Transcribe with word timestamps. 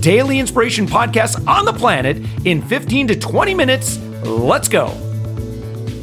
daily 0.00 0.38
inspiration 0.38 0.86
podcast 0.86 1.46
on 1.46 1.64
the 1.64 1.72
planet 1.72 2.18
in 2.44 2.62
15 2.62 3.08
to 3.08 3.18
20 3.18 3.54
minutes. 3.54 3.98
Let's 4.24 4.68
go. 4.68 4.88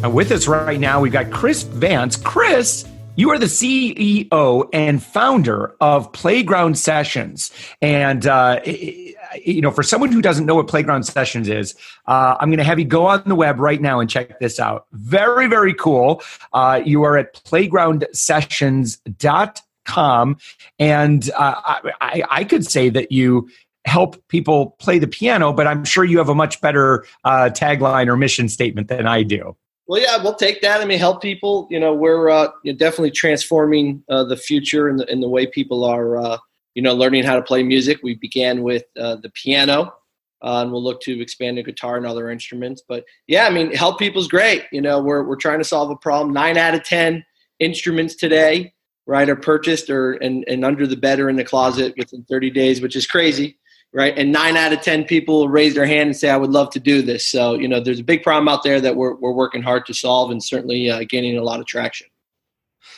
And 0.04 0.14
with 0.14 0.32
us 0.32 0.48
right 0.48 0.80
now, 0.80 1.00
we've 1.00 1.14
got 1.14 1.32
Chris 1.32 1.64
Vance. 1.64 2.16
Chris, 2.16 2.86
you 3.16 3.32
are 3.32 3.40
the 3.40 3.46
CEO 3.46 4.70
and 4.74 5.02
founder 5.02 5.76
of 5.80 6.12
Playground 6.12 6.78
Sessions. 6.78 7.50
And, 7.82 8.28
uh, 8.28 8.60
you 8.66 9.62
know, 9.62 9.72
for 9.72 9.84
someone 9.84 10.12
who 10.12 10.22
doesn't 10.22 10.46
know 10.46 10.56
what 10.56 10.68
Playground 10.68 11.04
Sessions 11.04 11.48
is, 11.48 11.76
uh, 12.08 12.36
I'm 12.40 12.50
going 12.50 12.58
to 12.58 12.66
have 12.66 12.78
you 12.78 12.84
go 12.86 13.08
on 13.08 13.24
the 13.26 13.36
web 13.36 13.60
right 13.60 13.82
now 13.82 14.02
and 14.02 14.10
check 14.10 14.38
this 14.40 14.60
out. 14.60 14.88
Very, 14.92 15.48
very 15.48 15.74
cool. 15.74 16.22
Uh, 16.52 16.82
you 16.84 17.04
are 17.04 17.18
at 17.18 17.34
playgroundsessions.com. 17.46 20.38
And 20.80 21.30
uh, 21.38 21.62
I, 22.02 22.24
I, 22.30 22.44
could 22.44 22.66
say 22.66 22.90
that 22.90 23.12
you 23.12 23.48
help 23.86 24.28
people 24.28 24.76
play 24.80 25.00
the 25.00 25.08
piano, 25.08 25.54
but 25.54 25.68
I'm 25.68 25.86
sure 25.86 26.04
you 26.04 26.18
have 26.18 26.30
a 26.30 26.36
much 26.36 26.60
better 26.62 27.06
uh, 27.24 27.50
tagline 27.54 28.08
or 28.08 28.18
mission 28.18 28.50
statement 28.50 28.88
than 28.88 29.08
I 29.08 29.24
do. 29.24 29.56
Well, 29.88 30.02
yeah, 30.02 30.22
we'll 30.22 30.36
take 30.36 30.62
that. 30.62 30.82
I 30.82 30.86
mean, 30.86 30.98
help 30.98 31.22
people. 31.22 31.68
You 31.70 31.80
know, 31.80 31.94
we're 31.94 32.30
uh, 32.30 32.50
definitely 32.78 33.12
transforming 33.12 34.04
uh, 34.10 34.24
the 34.24 34.36
future 34.36 34.90
in 34.90 34.98
the, 34.98 35.06
the 35.06 35.30
way 35.30 35.46
people 35.46 35.84
are, 35.84 36.18
uh, 36.18 36.38
you 36.74 36.82
know, 36.82 36.94
learning 36.94 37.24
how 37.24 37.36
to 37.36 37.44
play 37.44 37.62
music. 37.62 38.00
We 38.02 38.16
began 38.16 38.64
with 38.64 38.86
uh, 39.00 39.18
the 39.18 39.30
piano, 39.30 39.94
uh, 40.42 40.62
and 40.62 40.72
we'll 40.72 40.84
look 40.84 41.02
to 41.02 41.22
expand 41.22 41.60
the 41.60 41.64
guitar 41.64 41.98
and 41.98 42.08
other 42.08 42.32
instruments. 42.32 42.82
But 42.88 43.06
yeah, 43.28 43.46
I 43.46 43.52
mean, 43.52 43.76
help 43.76 44.00
people's 44.00 44.28
great. 44.28 44.64
You 44.72 44.82
know, 44.82 45.00
we're 45.00 45.24
we're 45.24 45.36
trying 45.36 45.60
to 45.60 45.64
solve 45.64 45.92
a 45.92 45.96
problem. 45.96 46.34
Nine 46.34 46.58
out 46.58 46.74
of 46.74 46.84
ten 46.84 47.24
instruments 47.60 48.16
today, 48.16 48.74
right, 49.06 49.30
are 49.30 49.36
purchased 49.36 49.92
or 49.92 50.14
and, 50.14 50.44
and 50.48 50.66
under 50.66 50.88
the 50.88 50.98
bed 50.98 51.20
or 51.20 51.30
in 51.30 51.36
the 51.36 51.46
closet 51.46 51.94
within 51.96 52.26
30 52.28 52.50
days, 52.50 52.82
which 52.82 52.96
is 52.96 53.06
crazy 53.06 53.60
right? 53.96 54.14
And 54.18 54.34
nine 54.34 54.58
out 54.58 54.74
of 54.74 54.82
10 54.82 55.06
people 55.06 55.48
raise 55.48 55.74
their 55.74 55.86
hand 55.86 56.08
and 56.08 56.16
say, 56.16 56.30
I 56.30 56.36
would 56.36 56.52
love 56.52 56.70
to 56.72 56.82
do 56.82 57.02
this. 57.02 57.26
So, 57.26 57.54
you 57.54 57.66
know, 57.66 57.80
there's 57.80 58.02
a 58.02 58.04
big 58.04 58.24
problem 58.24 58.50
out 58.50 58.62
there 58.62 58.82
that 58.82 58.98
we're, 58.98 59.16
we're 59.16 59.32
working 59.32 59.62
hard 59.62 59.86
to 59.86 59.94
solve 59.94 60.32
and 60.32 60.44
certainly 60.44 60.92
uh, 60.92 61.06
gaining 61.08 61.38
a 61.38 61.42
lot 61.42 61.62
of 61.62 61.66
traction. 61.66 62.08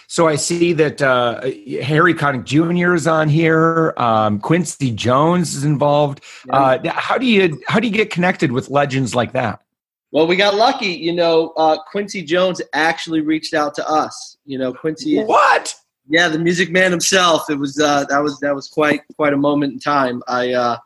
So 0.07 0.27
I 0.27 0.37
see 0.37 0.73
that 0.73 1.01
uh, 1.01 1.41
Harry 1.83 2.15
Connick 2.15 2.45
Jr. 2.45 2.95
is 2.95 3.07
on 3.07 3.29
here. 3.29 3.93
Um, 3.97 4.39
Quincy 4.39 4.89
Jones 4.89 5.53
is 5.53 5.65
involved. 5.65 6.23
Uh, 6.49 6.79
how 6.87 7.17
do 7.17 7.25
you 7.25 7.61
how 7.67 7.79
do 7.79 7.87
you 7.87 7.93
get 7.93 8.09
connected 8.09 8.51
with 8.51 8.69
legends 8.69 9.13
like 9.13 9.33
that? 9.33 9.61
Well, 10.11 10.25
we 10.25 10.37
got 10.37 10.55
lucky. 10.55 10.87
You 10.87 11.13
know, 11.13 11.49
uh, 11.57 11.77
Quincy 11.91 12.23
Jones 12.23 12.61
actually 12.73 13.19
reached 13.19 13.53
out 13.53 13.75
to 13.75 13.87
us. 13.87 14.37
You 14.45 14.57
know, 14.57 14.73
Quincy. 14.73 15.21
What? 15.23 15.75
Yeah, 16.07 16.29
the 16.29 16.39
Music 16.39 16.71
Man 16.71 16.89
himself. 16.91 17.49
It 17.49 17.59
was 17.59 17.77
uh, 17.77 18.05
that 18.05 18.19
was 18.19 18.39
that 18.39 18.55
was 18.55 18.69
quite 18.69 19.01
quite 19.17 19.33
a 19.33 19.37
moment 19.37 19.73
in 19.73 19.79
time. 19.79 20.23
I 20.29 20.53
uh, 20.53 20.77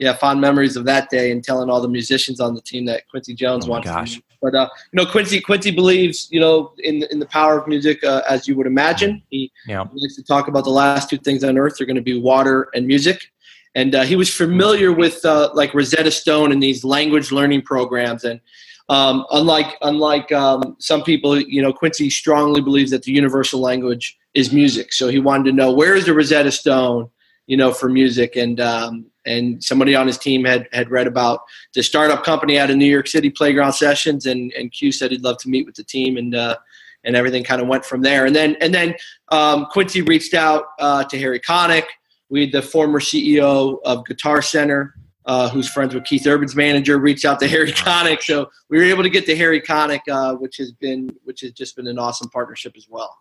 yeah, 0.00 0.14
fond 0.14 0.40
memories 0.40 0.76
of 0.76 0.86
that 0.86 1.10
day 1.10 1.30
and 1.30 1.44
telling 1.44 1.68
all 1.68 1.82
the 1.82 1.88
musicians 1.88 2.40
on 2.40 2.54
the 2.54 2.62
team 2.62 2.86
that 2.86 3.06
Quincy 3.10 3.34
Jones 3.34 3.66
oh 3.66 3.72
wanted. 3.72 3.90
Gosh. 3.90 4.18
But 4.40 4.54
uh, 4.54 4.66
you 4.92 4.96
know, 4.96 5.04
Quincy 5.04 5.42
Quincy 5.42 5.70
believes 5.70 6.26
you 6.30 6.40
know 6.40 6.72
in 6.78 7.04
in 7.10 7.18
the 7.18 7.26
power 7.26 7.58
of 7.58 7.68
music 7.68 8.02
uh, 8.02 8.22
as 8.26 8.48
you 8.48 8.56
would 8.56 8.66
imagine. 8.66 9.22
He, 9.28 9.52
yeah. 9.66 9.84
he 9.92 10.00
likes 10.00 10.16
to 10.16 10.24
talk 10.24 10.48
about 10.48 10.64
the 10.64 10.70
last 10.70 11.10
two 11.10 11.18
things 11.18 11.44
on 11.44 11.58
earth 11.58 11.78
are 11.82 11.84
going 11.84 11.96
to 11.96 12.02
be 12.02 12.18
water 12.18 12.70
and 12.74 12.86
music. 12.86 13.30
And 13.74 13.94
uh, 13.94 14.02
he 14.02 14.16
was 14.16 14.34
familiar 14.34 14.90
with 14.90 15.22
uh, 15.24 15.50
like 15.52 15.74
Rosetta 15.74 16.10
Stone 16.10 16.50
and 16.50 16.62
these 16.62 16.82
language 16.82 17.30
learning 17.30 17.62
programs. 17.62 18.24
And 18.24 18.40
um, 18.88 19.26
unlike 19.32 19.76
unlike 19.82 20.32
um, 20.32 20.76
some 20.78 21.02
people, 21.02 21.38
you 21.38 21.60
know, 21.60 21.74
Quincy 21.74 22.08
strongly 22.08 22.62
believes 22.62 22.90
that 22.92 23.02
the 23.02 23.12
universal 23.12 23.60
language 23.60 24.18
is 24.32 24.50
music. 24.50 24.94
So 24.94 25.08
he 25.08 25.18
wanted 25.18 25.44
to 25.50 25.52
know 25.52 25.70
where 25.70 25.94
is 25.94 26.06
the 26.06 26.14
Rosetta 26.14 26.52
Stone, 26.52 27.10
you 27.46 27.58
know, 27.58 27.70
for 27.70 27.90
music. 27.90 28.36
And 28.36 28.60
um, 28.60 29.09
and 29.26 29.62
somebody 29.62 29.94
on 29.94 30.06
his 30.06 30.18
team 30.18 30.44
had 30.44 30.68
had 30.72 30.90
read 30.90 31.06
about 31.06 31.40
the 31.74 31.82
startup 31.82 32.24
company 32.24 32.58
out 32.58 32.70
of 32.70 32.76
New 32.76 32.90
York 32.90 33.06
City, 33.06 33.30
Playground 33.30 33.72
Sessions, 33.72 34.26
and 34.26 34.52
and 34.52 34.72
Q 34.72 34.92
said 34.92 35.10
he'd 35.10 35.22
love 35.22 35.38
to 35.38 35.48
meet 35.48 35.66
with 35.66 35.74
the 35.74 35.84
team, 35.84 36.16
and 36.16 36.34
uh, 36.34 36.56
and 37.04 37.16
everything 37.16 37.44
kind 37.44 37.60
of 37.60 37.68
went 37.68 37.84
from 37.84 38.02
there. 38.02 38.26
And 38.26 38.34
then 38.34 38.56
and 38.60 38.74
then 38.74 38.94
um, 39.28 39.66
Quincy 39.70 40.02
reached 40.02 40.34
out 40.34 40.64
uh, 40.78 41.04
to 41.04 41.18
Harry 41.18 41.40
Connick, 41.40 41.84
we 42.28 42.50
the 42.50 42.62
former 42.62 43.00
CEO 43.00 43.78
of 43.84 44.06
Guitar 44.06 44.42
Center. 44.42 44.94
Uh, 45.26 45.48
who's 45.50 45.68
friends 45.68 45.94
with 45.94 46.02
Keith 46.04 46.26
Urban's 46.26 46.56
manager, 46.56 46.98
reached 46.98 47.26
out 47.26 47.38
to 47.38 47.46
Harry 47.46 47.70
Connick, 47.72 48.22
so 48.22 48.48
we 48.70 48.78
were 48.78 48.84
able 48.84 49.02
to 49.02 49.10
get 49.10 49.26
to 49.26 49.36
Harry 49.36 49.60
Connick, 49.60 50.00
uh, 50.10 50.34
which 50.34 50.56
has 50.56 50.72
been, 50.72 51.10
which 51.24 51.42
has 51.42 51.52
just 51.52 51.76
been 51.76 51.86
an 51.86 51.98
awesome 51.98 52.28
partnership 52.30 52.72
as 52.74 52.88
well. 52.88 53.16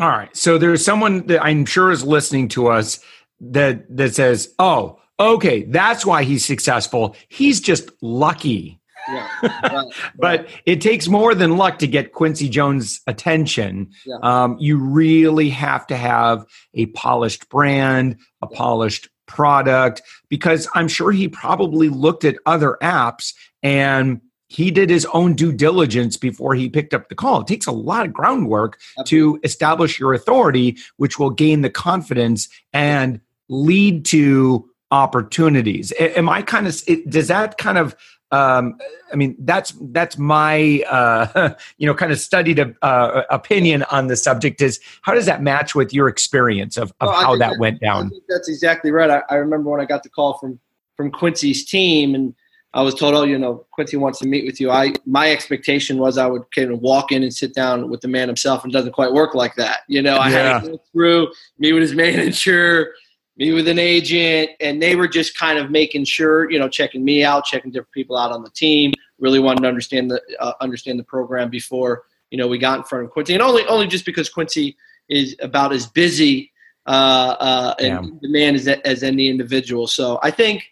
All 0.00 0.08
right, 0.08 0.34
so 0.34 0.56
there's 0.56 0.84
someone 0.84 1.26
that 1.26 1.44
I'm 1.44 1.66
sure 1.66 1.92
is 1.92 2.02
listening 2.02 2.48
to 2.48 2.68
us 2.68 3.00
that 3.40 3.94
that 3.94 4.14
says, 4.14 4.54
"Oh, 4.58 5.00
okay, 5.18 5.64
that's 5.64 6.04
why 6.04 6.24
he's 6.24 6.44
successful. 6.44 7.16
He's 7.28 7.60
just 7.60 7.90
lucky. 8.02 8.80
Yeah, 9.08 9.28
right, 9.42 9.86
but 10.16 10.40
right. 10.40 10.48
it 10.66 10.80
takes 10.80 11.08
more 11.08 11.34
than 11.34 11.56
luck 11.56 11.78
to 11.78 11.86
get 11.86 12.12
Quincy 12.12 12.48
Jones' 12.48 13.00
attention. 13.06 13.90
Yeah. 14.04 14.16
Um, 14.22 14.56
you 14.60 14.78
really 14.78 15.48
have 15.48 15.86
to 15.86 15.96
have 15.96 16.44
a 16.74 16.86
polished 16.86 17.48
brand, 17.48 18.18
a 18.42 18.48
yeah. 18.50 18.56
polished 18.58 19.08
product, 19.26 20.02
because 20.28 20.68
I'm 20.74 20.88
sure 20.88 21.10
he 21.10 21.28
probably 21.28 21.88
looked 21.88 22.24
at 22.24 22.36
other 22.44 22.76
apps 22.82 23.32
and 23.62 24.20
he 24.48 24.70
did 24.70 24.90
his 24.90 25.06
own 25.12 25.34
due 25.34 25.52
diligence 25.52 26.16
before 26.16 26.54
he 26.54 26.68
picked 26.68 26.94
up 26.94 27.08
the 27.08 27.14
call. 27.14 27.42
It 27.42 27.46
takes 27.46 27.66
a 27.66 27.72
lot 27.72 28.06
of 28.06 28.12
groundwork 28.12 28.78
Absolutely. 28.98 29.40
to 29.40 29.40
establish 29.44 30.00
your 30.00 30.14
authority, 30.14 30.78
which 30.96 31.18
will 31.18 31.30
gain 31.30 31.60
the 31.60 31.70
confidence 31.70 32.48
and 32.72 33.20
lead 33.48 34.04
to 34.06 34.68
opportunities. 34.90 35.92
Am 35.98 36.28
I 36.28 36.42
kind 36.42 36.66
of 36.66 36.82
does 37.08 37.28
that 37.28 37.58
kind 37.58 37.78
of 37.78 37.96
um, 38.30 38.78
I 39.10 39.16
mean 39.16 39.36
that's 39.38 39.74
that's 39.80 40.18
my 40.18 40.82
uh, 40.88 41.54
you 41.78 41.86
know 41.86 41.94
kind 41.94 42.12
of 42.12 42.20
studied 42.20 42.74
uh, 42.82 43.22
opinion 43.30 43.84
on 43.84 44.08
the 44.08 44.16
subject. 44.16 44.60
Is 44.60 44.80
how 45.02 45.14
does 45.14 45.26
that 45.26 45.42
match 45.42 45.74
with 45.74 45.94
your 45.94 46.08
experience 46.08 46.76
of, 46.76 46.92
of 47.00 47.08
well, 47.08 47.20
how 47.20 47.36
that, 47.36 47.52
that, 47.52 47.58
went 47.58 47.80
down? 47.80 48.10
that's 48.28 48.48
exactly 48.48 48.90
right. 48.90 49.10
I, 49.10 49.22
I, 49.30 49.36
remember 49.36 49.70
when 49.70 49.80
I 49.80 49.86
got 49.86 50.02
the 50.02 50.10
call 50.10 50.36
from 50.38 50.60
from 50.96 51.10
Quincy's 51.10 51.64
team, 51.64 52.14
and 52.14 52.34
I 52.74 52.82
was 52.82 52.94
told, 52.94 53.14
"Oh, 53.14 53.22
you 53.22 53.38
know, 53.38 53.64
Quincy 53.70 53.96
wants 53.96 54.18
to 54.18 54.26
meet 54.26 54.44
with 54.44 54.60
you." 54.60 54.70
I 54.70 54.92
my 55.06 55.30
expectation 55.30 55.96
was 55.96 56.18
I 56.18 56.26
would 56.26 56.42
kind 56.54 56.70
of 56.70 56.80
walk 56.80 57.12
in 57.12 57.22
and 57.22 57.32
sit 57.32 57.54
down 57.54 57.88
with 57.88 58.02
the 58.02 58.08
man 58.08 58.28
himself, 58.28 58.62
and 58.62 58.70
it 58.70 58.76
doesn't 58.76 58.92
quite 58.92 59.12
work 59.12 59.34
like 59.34 59.54
that. 59.54 59.80
You 59.88 60.02
know, 60.02 60.16
I 60.16 60.28
yeah. 60.28 60.52
had 60.52 60.64
to 60.64 60.70
go 60.72 60.80
through 60.92 61.28
meet 61.58 61.72
with 61.72 61.82
his 61.82 61.94
manager 61.94 62.92
me 63.38 63.52
with 63.52 63.68
an 63.68 63.78
agent, 63.78 64.50
and 64.60 64.82
they 64.82 64.96
were 64.96 65.08
just 65.08 65.38
kind 65.38 65.58
of 65.58 65.70
making 65.70 66.04
sure, 66.04 66.50
you 66.50 66.58
know, 66.58 66.68
checking 66.68 67.04
me 67.04 67.24
out, 67.24 67.44
checking 67.44 67.70
different 67.70 67.92
people 67.92 68.16
out 68.16 68.32
on 68.32 68.42
the 68.42 68.50
team. 68.50 68.92
Really 69.18 69.38
wanted 69.38 69.62
to 69.62 69.68
understand 69.68 70.10
the 70.10 70.20
uh, 70.40 70.52
understand 70.60 70.98
the 70.98 71.04
program 71.04 71.48
before 71.48 72.04
you 72.30 72.38
know 72.38 72.48
we 72.48 72.58
got 72.58 72.78
in 72.78 72.84
front 72.84 73.04
of 73.04 73.10
Quincy, 73.10 73.34
and 73.34 73.42
only 73.42 73.64
only 73.66 73.86
just 73.86 74.04
because 74.04 74.28
Quincy 74.28 74.76
is 75.08 75.36
about 75.40 75.72
as 75.72 75.86
busy 75.86 76.52
uh, 76.86 77.36
uh, 77.38 77.74
and 77.80 78.20
demand 78.20 78.56
as 78.56 78.68
as 78.68 79.02
any 79.02 79.28
individual. 79.28 79.86
So 79.86 80.18
I 80.22 80.30
think 80.30 80.64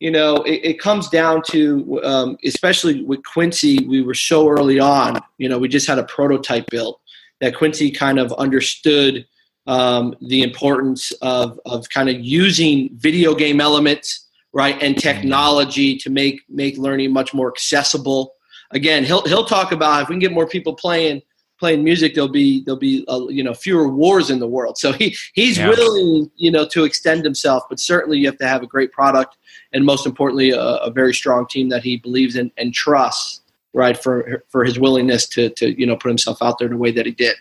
you 0.00 0.10
know 0.10 0.36
it, 0.42 0.60
it 0.62 0.80
comes 0.80 1.08
down 1.08 1.42
to 1.50 2.00
um, 2.02 2.38
especially 2.44 3.02
with 3.02 3.22
Quincy, 3.24 3.86
we 3.86 4.02
were 4.02 4.14
so 4.14 4.48
early 4.48 4.80
on. 4.80 5.20
You 5.38 5.48
know, 5.48 5.58
we 5.58 5.68
just 5.68 5.86
had 5.86 5.98
a 5.98 6.04
prototype 6.04 6.66
built 6.70 7.00
that 7.40 7.54
Quincy 7.54 7.90
kind 7.90 8.18
of 8.18 8.32
understood 8.34 9.26
um, 9.66 10.14
the 10.20 10.42
importance 10.42 11.12
of, 11.22 11.58
of 11.66 11.88
kind 11.90 12.08
of 12.08 12.20
using 12.20 12.90
video 12.94 13.34
game 13.34 13.60
elements 13.60 14.26
right 14.52 14.80
and 14.82 14.96
technology 14.98 15.98
to 15.98 16.08
make 16.08 16.40
make 16.48 16.78
learning 16.78 17.12
much 17.12 17.34
more 17.34 17.48
accessible. 17.48 18.34
Again 18.70 19.04
he'll 19.04 19.22
he'll 19.22 19.44
talk 19.44 19.72
about 19.72 20.02
if 20.02 20.08
we 20.08 20.14
can 20.14 20.20
get 20.20 20.32
more 20.32 20.46
people 20.46 20.74
playing 20.74 21.22
playing 21.58 21.82
music 21.82 22.14
there'll 22.14 22.28
be 22.28 22.64
there'll 22.64 22.78
be 22.78 23.04
uh, 23.08 23.26
you 23.28 23.42
know 23.42 23.54
fewer 23.54 23.88
wars 23.88 24.30
in 24.30 24.38
the 24.38 24.46
world. 24.46 24.78
So 24.78 24.92
he 24.92 25.14
he's 25.34 25.58
yeah. 25.58 25.68
willing 25.68 26.30
you 26.36 26.50
know 26.50 26.66
to 26.68 26.84
extend 26.84 27.24
himself 27.24 27.64
but 27.68 27.80
certainly 27.80 28.18
you 28.18 28.26
have 28.26 28.38
to 28.38 28.48
have 28.48 28.62
a 28.62 28.66
great 28.66 28.92
product 28.92 29.36
and 29.72 29.84
most 29.84 30.06
importantly 30.06 30.50
a, 30.50 30.60
a 30.60 30.90
very 30.90 31.12
strong 31.12 31.46
team 31.46 31.68
that 31.68 31.82
he 31.82 31.98
believes 31.98 32.36
in 32.36 32.50
and 32.56 32.72
trusts 32.72 33.42
right 33.74 33.98
for 33.98 34.42
for 34.48 34.64
his 34.64 34.78
willingness 34.78 35.28
to 35.28 35.50
to 35.50 35.78
you 35.78 35.86
know 35.86 35.96
put 35.96 36.08
himself 36.08 36.38
out 36.40 36.58
there 36.58 36.68
in 36.68 36.74
a 36.74 36.78
way 36.78 36.90
that 36.90 37.04
he 37.04 37.12
did 37.12 37.36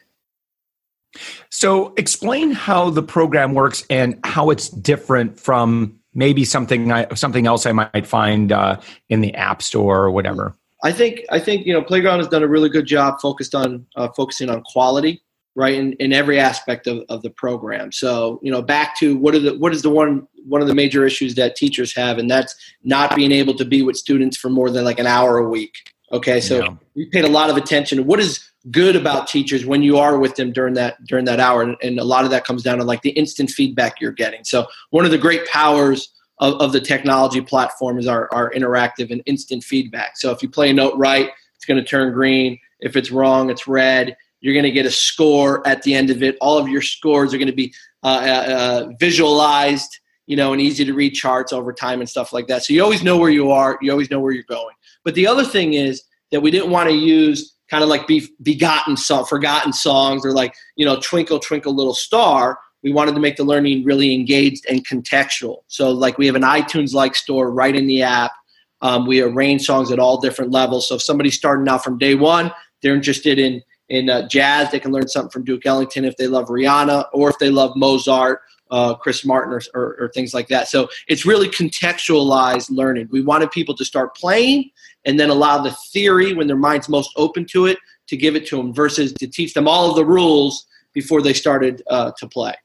so, 1.50 1.94
explain 1.98 2.52
how 2.52 2.90
the 2.90 3.04
program 3.04 3.54
works 3.54 3.86
and 3.90 4.20
how 4.24 4.50
it's 4.50 4.70
different 4.70 5.40
from 5.40 6.00
maybe 6.14 6.46
something 6.46 6.92
I, 6.92 7.14
something 7.14 7.46
else 7.46 7.66
I 7.66 7.74
might 7.74 8.08
find 8.08 8.52
uh, 8.52 8.80
in 9.10 9.22
the 9.22 9.34
app 9.36 9.62
store 9.62 10.04
or 10.04 10.12
whatever. 10.12 10.56
I 10.84 10.92
think 10.92 11.22
I 11.30 11.40
think 11.40 11.66
you 11.66 11.74
know 11.74 11.82
Playground 11.82 12.20
has 12.20 12.28
done 12.28 12.44
a 12.44 12.48
really 12.48 12.70
good 12.70 12.86
job 12.86 13.20
focused 13.22 13.54
on 13.54 13.86
uh, 13.96 14.10
focusing 14.16 14.50
on 14.50 14.62
quality, 14.64 15.22
right, 15.56 15.74
in, 15.74 15.94
in 15.94 16.14
every 16.14 16.40
aspect 16.40 16.88
of, 16.88 17.04
of 17.10 17.22
the 17.22 17.30
program. 17.30 17.92
So 17.92 18.40
you 18.42 18.52
know, 18.52 18.62
back 18.62 18.98
to 19.00 19.18
what 19.18 19.36
are 19.36 19.40
the 19.40 19.58
what 19.58 19.74
is 19.74 19.82
the 19.82 19.90
one 19.90 20.28
one 20.48 20.62
of 20.62 20.68
the 20.68 20.76
major 20.76 21.06
issues 21.06 21.36
that 21.36 21.56
teachers 21.56 21.96
have, 21.96 22.18
and 22.18 22.30
that's 22.30 22.56
not 22.84 23.16
being 23.16 23.32
able 23.32 23.56
to 23.56 23.66
be 23.66 23.82
with 23.82 23.96
students 23.96 24.38
for 24.38 24.50
more 24.50 24.70
than 24.70 24.86
like 24.86 25.00
an 25.00 25.08
hour 25.08 25.38
a 25.38 25.50
week. 25.50 25.92
Okay, 26.12 26.40
so 26.40 26.60
yeah. 26.64 26.76
we 26.96 27.06
paid 27.08 27.26
a 27.26 27.30
lot 27.30 27.50
of 27.50 27.58
attention 27.58 28.06
what 28.06 28.20
is 28.20 28.48
good 28.72 28.96
about 28.96 29.28
teachers 29.28 29.66
when 29.66 29.84
you 29.84 29.98
are 29.98 30.18
with 30.18 30.36
them 30.36 30.52
during 30.52 30.74
that 30.74 31.04
during 31.06 31.26
that 31.26 31.40
hour, 31.40 31.62
and, 31.62 31.76
and 31.84 32.00
a 32.00 32.04
lot 32.04 32.26
of 32.26 32.32
that 32.32 32.46
comes 32.46 32.64
down 32.64 32.78
to 32.80 32.84
like 32.84 33.02
the 33.02 33.12
instant 33.12 33.50
feedback 33.50 34.02
you're 34.02 34.12
getting. 34.12 34.44
So 34.44 34.68
one 34.90 35.06
of 35.06 35.12
the 35.12 35.18
great 35.18 35.48
powers 35.48 36.12
of, 36.40 36.56
of 36.56 36.72
the 36.74 36.82
technology 36.82 37.42
platform 37.42 37.98
is 38.00 38.08
our, 38.08 38.34
our 38.34 38.52
interactive 38.52 39.12
and 39.12 39.22
instant 39.26 39.64
feedback. 39.64 40.18
So 40.18 40.32
if 40.32 40.42
you 40.42 40.50
play 40.50 40.70
a 40.70 40.74
note 40.74 40.98
right, 40.98 41.30
it's 41.56 41.66
going 41.66 41.82
to 41.82 41.88
turn 41.88 42.14
green. 42.14 42.60
If 42.80 42.96
it's 42.96 43.12
wrong, 43.12 43.50
it's 43.50 43.68
red. 43.68 44.18
You're 44.42 44.54
going 44.54 44.64
to 44.66 44.72
get 44.72 44.86
a 44.86 44.92
score 44.92 45.66
at 45.68 45.82
the 45.84 45.96
end 45.96 46.10
of 46.10 46.22
it. 46.22 46.38
All 46.42 46.58
of 46.58 46.68
your 46.68 46.82
scores 46.82 47.34
are 47.34 47.38
going 47.38 47.48
to 47.48 47.54
be 47.54 47.74
uh, 48.04 48.08
uh, 48.08 48.54
uh, 48.54 48.90
visualized, 49.00 49.98
you 50.28 50.36
know, 50.36 50.54
and 50.54 50.62
easy 50.62 50.86
to 50.86 50.94
read 50.94 51.14
charts 51.14 51.54
over 51.54 51.74
time 51.74 52.00
and 52.00 52.10
stuff 52.10 52.34
like 52.34 52.48
that. 52.48 52.64
So 52.64 52.74
you 52.74 52.84
always 52.84 53.02
know 53.02 53.18
where 53.18 53.30
you 53.30 53.52
are. 53.52 53.80
You 53.82 53.92
always 53.92 54.12
know 54.12 54.20
where 54.20 54.34
you're 54.34 54.44
going. 54.44 54.76
But 55.04 55.16
the 55.16 55.26
other 55.26 55.46
thing 55.46 55.74
is 55.74 56.04
that 56.32 56.42
we 56.42 56.52
didn't 56.52 56.70
want 56.70 56.90
to 56.90 56.96
use 56.96 57.55
kind 57.70 57.84
of 57.84 57.90
like 57.90 58.08
be 58.08 58.28
begotten 58.42 58.96
song, 58.98 59.26
forgotten 59.26 59.74
songs 59.74 60.26
or 60.26 60.32
like 60.32 60.56
you 60.76 60.86
know, 60.86 61.00
Twinkle 61.00 61.40
Twinkle 61.40 61.76
Little 61.76 61.96
Star 61.96 62.60
we 62.86 62.92
wanted 62.92 63.16
to 63.16 63.20
make 63.20 63.36
the 63.36 63.44
learning 63.44 63.84
really 63.84 64.14
engaged 64.14 64.64
and 64.70 64.88
contextual. 64.88 65.64
So, 65.68 65.90
like, 65.90 66.20
we 66.20 66.28
have 66.28 66.36
an 66.36 66.44
iTunes 66.44 66.94
like 66.94 67.16
store 67.16 67.52
right 67.52 67.76
in 67.76 67.88
the 67.88 68.04
app. 68.04 68.32
Um, 68.82 69.08
we 69.08 69.22
arrange 69.22 69.64
songs 69.64 69.92
at 69.92 69.98
all 69.98 70.22
different 70.22 70.52
levels. 70.52 70.88
So, 70.88 70.94
if 70.96 71.02
somebody's 71.02 71.36
starting 71.36 71.68
out 71.68 71.84
from 71.84 71.98
day 71.98 72.14
one, 72.14 72.52
they're 72.82 72.96
interested 72.96 73.40
in 73.40 73.64
in 73.90 74.10
uh, 74.10 74.28
jazz, 74.28 74.72
they 74.72 74.80
can 74.80 74.92
learn 74.92 75.08
something 75.08 75.32
from 75.32 75.44
Duke 75.44 75.66
Ellington 75.66 76.06
if 76.06 76.16
they 76.18 76.28
love 76.28 76.48
Rihanna, 76.48 77.06
or 77.12 77.30
if 77.30 77.38
they 77.40 77.50
love 77.50 77.76
Mozart, 77.76 78.42
uh, 78.72 78.96
Chris 78.96 79.24
Martin, 79.26 79.54
or, 79.54 79.62
or, 79.76 79.96
or 80.00 80.10
things 80.10 80.34
like 80.36 80.48
that. 80.50 80.68
So, 80.68 80.88
it's 81.08 81.26
really 81.26 81.50
contextualized 81.50 82.70
learning. 82.70 83.08
We 83.10 83.22
wanted 83.22 83.50
people 83.50 83.76
to 83.78 83.86
start 83.86 84.16
playing 84.16 84.70
and 85.06 85.20
then 85.20 85.30
allow 85.30 85.62
the 85.62 85.72
theory 85.94 86.34
when 86.34 86.48
their 86.48 86.58
mind's 86.58 86.90
most 86.90 87.12
open 87.16 87.46
to 87.46 87.66
it 87.66 87.78
to 88.08 88.18
give 88.18 88.36
it 88.36 88.46
to 88.48 88.58
them 88.58 88.74
versus 88.74 89.14
to 89.14 89.28
teach 89.28 89.54
them 89.54 89.68
all 89.68 89.90
of 89.90 89.96
the 89.96 90.06
rules 90.06 90.66
before 90.94 91.22
they 91.22 91.34
started 91.34 91.82
uh, 91.90 92.12
to 92.18 92.28
play. 92.28 92.56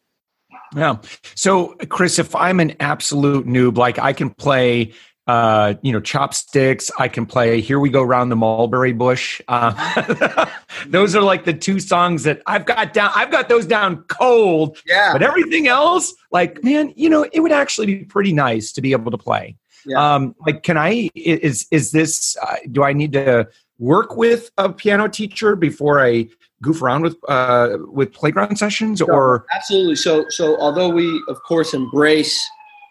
Yeah. 0.75 0.99
So, 1.35 1.75
Chris, 1.89 2.19
if 2.19 2.35
I'm 2.37 2.61
an 2.61 2.77
absolute 2.81 3.47
noob, 3.47 3.77
like 3.77 3.99
I 3.99 4.13
can 4.13 4.31
play, 4.31 4.93
uh, 5.27 5.75
you 5.83 5.93
know, 5.93 6.01
chopsticks. 6.01 6.91
I 6.99 7.09
can 7.09 7.27
play 7.27 7.61
"Here 7.61 7.81
We 7.81 7.91
Go 7.91 8.03
Round 8.03 8.31
the 8.31 8.37
Mulberry 8.37 8.93
Bush." 8.93 9.41
Uh, 9.49 10.47
those 10.87 11.17
are 11.17 11.23
like 11.23 11.45
the 11.45 11.53
two 11.53 11.81
songs 11.81 12.23
that 12.23 12.41
I've 12.47 12.67
got 12.67 12.93
down. 12.93 13.11
I've 13.15 13.33
got 13.33 13.49
those 13.49 13.67
down 13.67 14.05
cold. 14.09 14.79
Yeah. 14.87 15.13
But 15.13 15.23
everything 15.23 15.67
else, 15.67 16.15
like, 16.31 16.63
man, 16.63 16.93
you 16.97 17.09
know, 17.09 17.27
it 17.33 17.41
would 17.41 17.53
actually 17.53 17.87
be 17.87 18.05
pretty 18.05 18.33
nice 18.33 18.73
to 18.73 18.81
be 18.81 18.93
able 18.93 19.11
to 19.11 19.19
play. 19.19 19.57
Yeah. 19.87 20.15
Um, 20.15 20.35
like, 20.47 20.62
can 20.62 20.77
I? 20.77 21.11
Is 21.15 21.67
is 21.71 21.93
this? 21.93 22.37
Uh, 22.43 22.56
do 22.71 22.82
I 22.82 22.93
need 22.93 23.12
to 23.12 23.49
work 23.79 24.17
with 24.17 24.50
a 24.59 24.71
piano 24.71 25.09
teacher 25.09 25.56
before 25.56 26.05
I 26.05 26.29
goof 26.62 26.82
around 26.82 27.03
with 27.03 27.17
uh, 27.29 27.79
with 27.91 28.12
playground 28.12 28.56
sessions 28.56 29.00
or 29.00 29.47
absolutely 29.53 29.97
so 29.97 30.27
so 30.29 30.59
although 30.61 30.88
we 30.88 31.23
of 31.29 31.43
course 31.43 31.73
embrace 31.73 32.38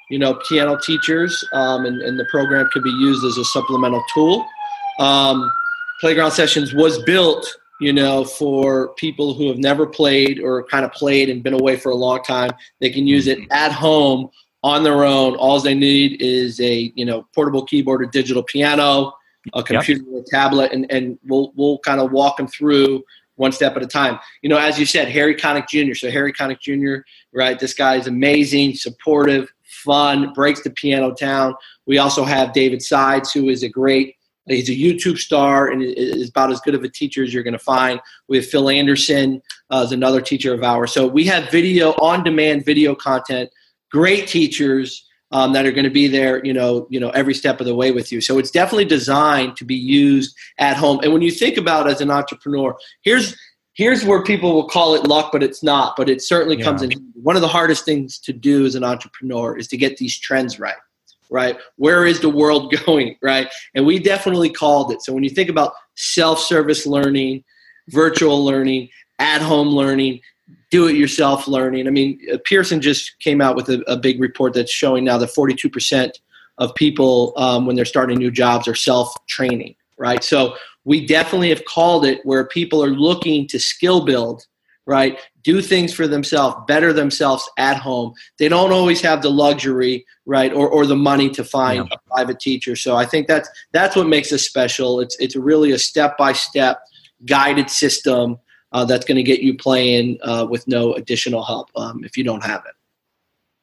you 0.09 0.17
know 0.17 0.33
piano 0.47 0.77
teachers 0.83 1.47
um, 1.53 1.85
and, 1.85 2.01
and 2.01 2.19
the 2.19 2.25
program 2.25 2.67
can 2.73 2.81
be 2.81 2.89
used 2.89 3.23
as 3.23 3.37
a 3.37 3.45
supplemental 3.45 4.03
tool 4.13 4.45
um, 4.99 5.51
playground 6.01 6.31
sessions 6.31 6.73
was 6.73 7.01
built 7.03 7.45
you 7.79 7.93
know 7.93 8.25
for 8.25 8.89
people 8.95 9.35
who 9.35 9.47
have 9.47 9.59
never 9.59 9.85
played 9.85 10.39
or 10.39 10.63
kind 10.65 10.83
of 10.83 10.91
played 10.91 11.29
and 11.29 11.43
been 11.43 11.53
away 11.53 11.75
for 11.75 11.91
a 11.91 11.95
long 11.95 12.23
time 12.23 12.49
they 12.79 12.89
can 12.89 13.05
use 13.05 13.27
it 13.27 13.37
mm-hmm. 13.37 13.51
at 13.51 13.71
home 13.71 14.29
on 14.63 14.83
their 14.83 15.05
own 15.05 15.35
all 15.35 15.59
they 15.59 15.73
need 15.73 16.21
is 16.21 16.59
a 16.59 16.91
you 16.95 17.05
know 17.05 17.25
portable 17.33 17.63
keyboard 17.65 18.01
or 18.01 18.05
digital 18.07 18.43
piano 18.43 19.13
a 19.53 19.63
computer 19.63 20.01
yep. 20.01 20.13
or 20.13 20.19
a 20.19 20.23
tablet 20.29 20.71
and, 20.73 20.85
and 20.91 21.17
we'll, 21.25 21.53
we'll 21.55 21.79
kind 21.79 22.01
of 22.01 22.11
walk 22.11 22.37
them 22.37 22.47
through 22.47 23.03
one 23.39 23.51
step 23.53 23.75
at 23.77 23.81
a 23.81 23.87
time. 23.87 24.19
You 24.41 24.49
know, 24.49 24.57
as 24.57 24.77
you 24.77 24.85
said, 24.85 25.07
Harry 25.07 25.33
Connick 25.33 25.69
Jr. 25.69 25.95
So 25.95 26.11
Harry 26.11 26.33
Connick 26.33 26.59
Jr. 26.59 27.03
Right, 27.33 27.57
this 27.57 27.73
guy 27.73 27.95
is 27.95 28.05
amazing, 28.05 28.75
supportive, 28.75 29.51
fun, 29.63 30.33
breaks 30.33 30.61
the 30.61 30.69
piano 30.69 31.13
down. 31.15 31.55
We 31.87 31.97
also 31.97 32.25
have 32.25 32.53
David 32.53 32.81
Sides, 32.81 33.31
who 33.31 33.49
is 33.49 33.63
a 33.63 33.69
great. 33.69 34.15
He's 34.45 34.69
a 34.69 34.73
YouTube 34.73 35.19
star 35.19 35.67
and 35.67 35.83
is 35.83 36.29
about 36.29 36.51
as 36.51 36.59
good 36.61 36.73
of 36.73 36.83
a 36.83 36.89
teacher 36.89 37.23
as 37.23 37.31
you're 37.31 37.43
going 37.43 37.53
to 37.53 37.59
find. 37.59 38.01
We 38.27 38.37
have 38.37 38.47
Phil 38.47 38.67
Anderson 38.67 39.43
uh, 39.69 39.83
as 39.83 39.91
another 39.91 40.21
teacher 40.21 40.55
of 40.55 40.63
ours. 40.63 40.91
So 40.91 41.07
we 41.07 41.23
have 41.25 41.51
video 41.51 41.91
on 42.01 42.23
demand 42.23 42.65
video 42.65 42.95
content. 42.95 43.51
Great 43.91 44.27
teachers 44.27 45.05
um, 45.31 45.53
that 45.53 45.65
are 45.65 45.71
going 45.71 45.85
to 45.85 45.89
be 45.89 46.07
there, 46.07 46.43
you 46.43 46.53
know, 46.53 46.87
you 46.89 46.99
know, 46.99 47.09
every 47.09 47.33
step 47.33 47.59
of 47.59 47.67
the 47.67 47.75
way 47.75 47.91
with 47.91 48.11
you. 48.11 48.21
So 48.21 48.37
it's 48.37 48.51
definitely 48.51 48.85
designed 48.85 49.57
to 49.57 49.65
be 49.65 49.75
used 49.75 50.35
at 50.57 50.77
home. 50.77 50.99
And 51.03 51.13
when 51.13 51.21
you 51.21 51.31
think 51.31 51.57
about 51.57 51.87
as 51.87 52.01
an 52.01 52.09
entrepreneur, 52.09 52.75
here's 53.01 53.37
here's 53.73 54.03
where 54.03 54.23
people 54.23 54.53
will 54.53 54.67
call 54.67 54.95
it 54.95 55.03
luck, 55.03 55.31
but 55.31 55.43
it's 55.43 55.63
not. 55.63 55.95
But 55.95 56.09
it 56.09 56.21
certainly 56.21 56.57
yeah. 56.57 56.65
comes 56.65 56.81
in. 56.81 56.91
One 57.13 57.35
of 57.35 57.41
the 57.41 57.47
hardest 57.47 57.85
things 57.85 58.19
to 58.19 58.33
do 58.33 58.65
as 58.65 58.75
an 58.75 58.83
entrepreneur 58.83 59.57
is 59.57 59.67
to 59.69 59.77
get 59.77 59.97
these 59.97 60.17
trends 60.17 60.59
right. 60.59 60.75
Right? 61.31 61.57
Where 61.75 62.07
is 62.07 62.21
the 62.21 62.29
world 62.29 62.73
going? 62.85 63.15
Right? 63.21 63.47
And 63.75 63.85
we 63.85 63.99
definitely 63.99 64.49
called 64.49 64.91
it. 64.91 65.03
So 65.03 65.13
when 65.13 65.23
you 65.23 65.29
think 65.29 65.49
about 65.49 65.73
self-service 65.95 66.87
learning, 66.87 67.43
virtual 67.89 68.43
learning, 68.43 68.89
at-home 69.19 69.69
learning, 69.69 70.21
do 70.69 70.87
it 70.87 70.95
yourself 70.95 71.47
learning. 71.47 71.87
I 71.87 71.91
mean, 71.91 72.19
uh, 72.31 72.37
Pearson 72.45 72.81
just 72.81 73.17
came 73.19 73.41
out 73.41 73.55
with 73.55 73.69
a, 73.69 73.83
a 73.87 73.97
big 73.97 74.19
report 74.19 74.53
that's 74.53 74.71
showing 74.71 75.03
now 75.03 75.17
that 75.17 75.29
42% 75.29 76.11
of 76.57 76.75
people, 76.75 77.33
um, 77.37 77.65
when 77.65 77.75
they're 77.75 77.85
starting 77.85 78.17
new 78.17 78.31
jobs, 78.31 78.67
are 78.67 78.75
self 78.75 79.13
training, 79.27 79.75
right? 79.97 80.23
So 80.23 80.55
we 80.85 81.05
definitely 81.05 81.49
have 81.49 81.65
called 81.65 82.05
it 82.05 82.19
where 82.23 82.45
people 82.45 82.83
are 82.83 82.89
looking 82.89 83.47
to 83.47 83.59
skill 83.59 84.05
build, 84.05 84.45
right? 84.85 85.19
Do 85.43 85.61
things 85.61 85.93
for 85.93 86.07
themselves, 86.07 86.57
better 86.67 86.93
themselves 86.93 87.49
at 87.57 87.77
home. 87.77 88.13
They 88.37 88.49
don't 88.49 88.71
always 88.71 89.01
have 89.01 89.21
the 89.21 89.29
luxury, 89.31 90.05
right, 90.25 90.51
or, 90.51 90.69
or 90.69 90.85
the 90.85 90.95
money 90.95 91.29
to 91.31 91.43
find 91.43 91.87
yeah. 91.89 91.95
a 91.95 92.09
private 92.09 92.39
teacher. 92.39 92.75
So 92.75 92.95
I 92.95 93.05
think 93.05 93.27
that's 93.27 93.49
that's 93.71 93.95
what 93.95 94.07
makes 94.07 94.31
us 94.31 94.43
special. 94.43 94.99
It's 94.99 95.17
it's 95.19 95.35
really 95.35 95.71
a 95.71 95.79
step 95.79 96.17
by 96.17 96.33
step 96.33 96.81
guided 97.25 97.69
system 97.69 98.37
uh, 98.71 98.85
that's 98.85 99.05
going 99.05 99.17
to 99.17 99.23
get 99.23 99.41
you 99.41 99.55
playing 99.55 100.17
uh, 100.23 100.45
with 100.49 100.67
no 100.67 100.93
additional 100.93 101.43
help 101.43 101.69
um, 101.75 102.03
if 102.03 102.17
you 102.17 102.23
don't 102.23 102.43
have 102.43 102.63
it. 102.67 102.73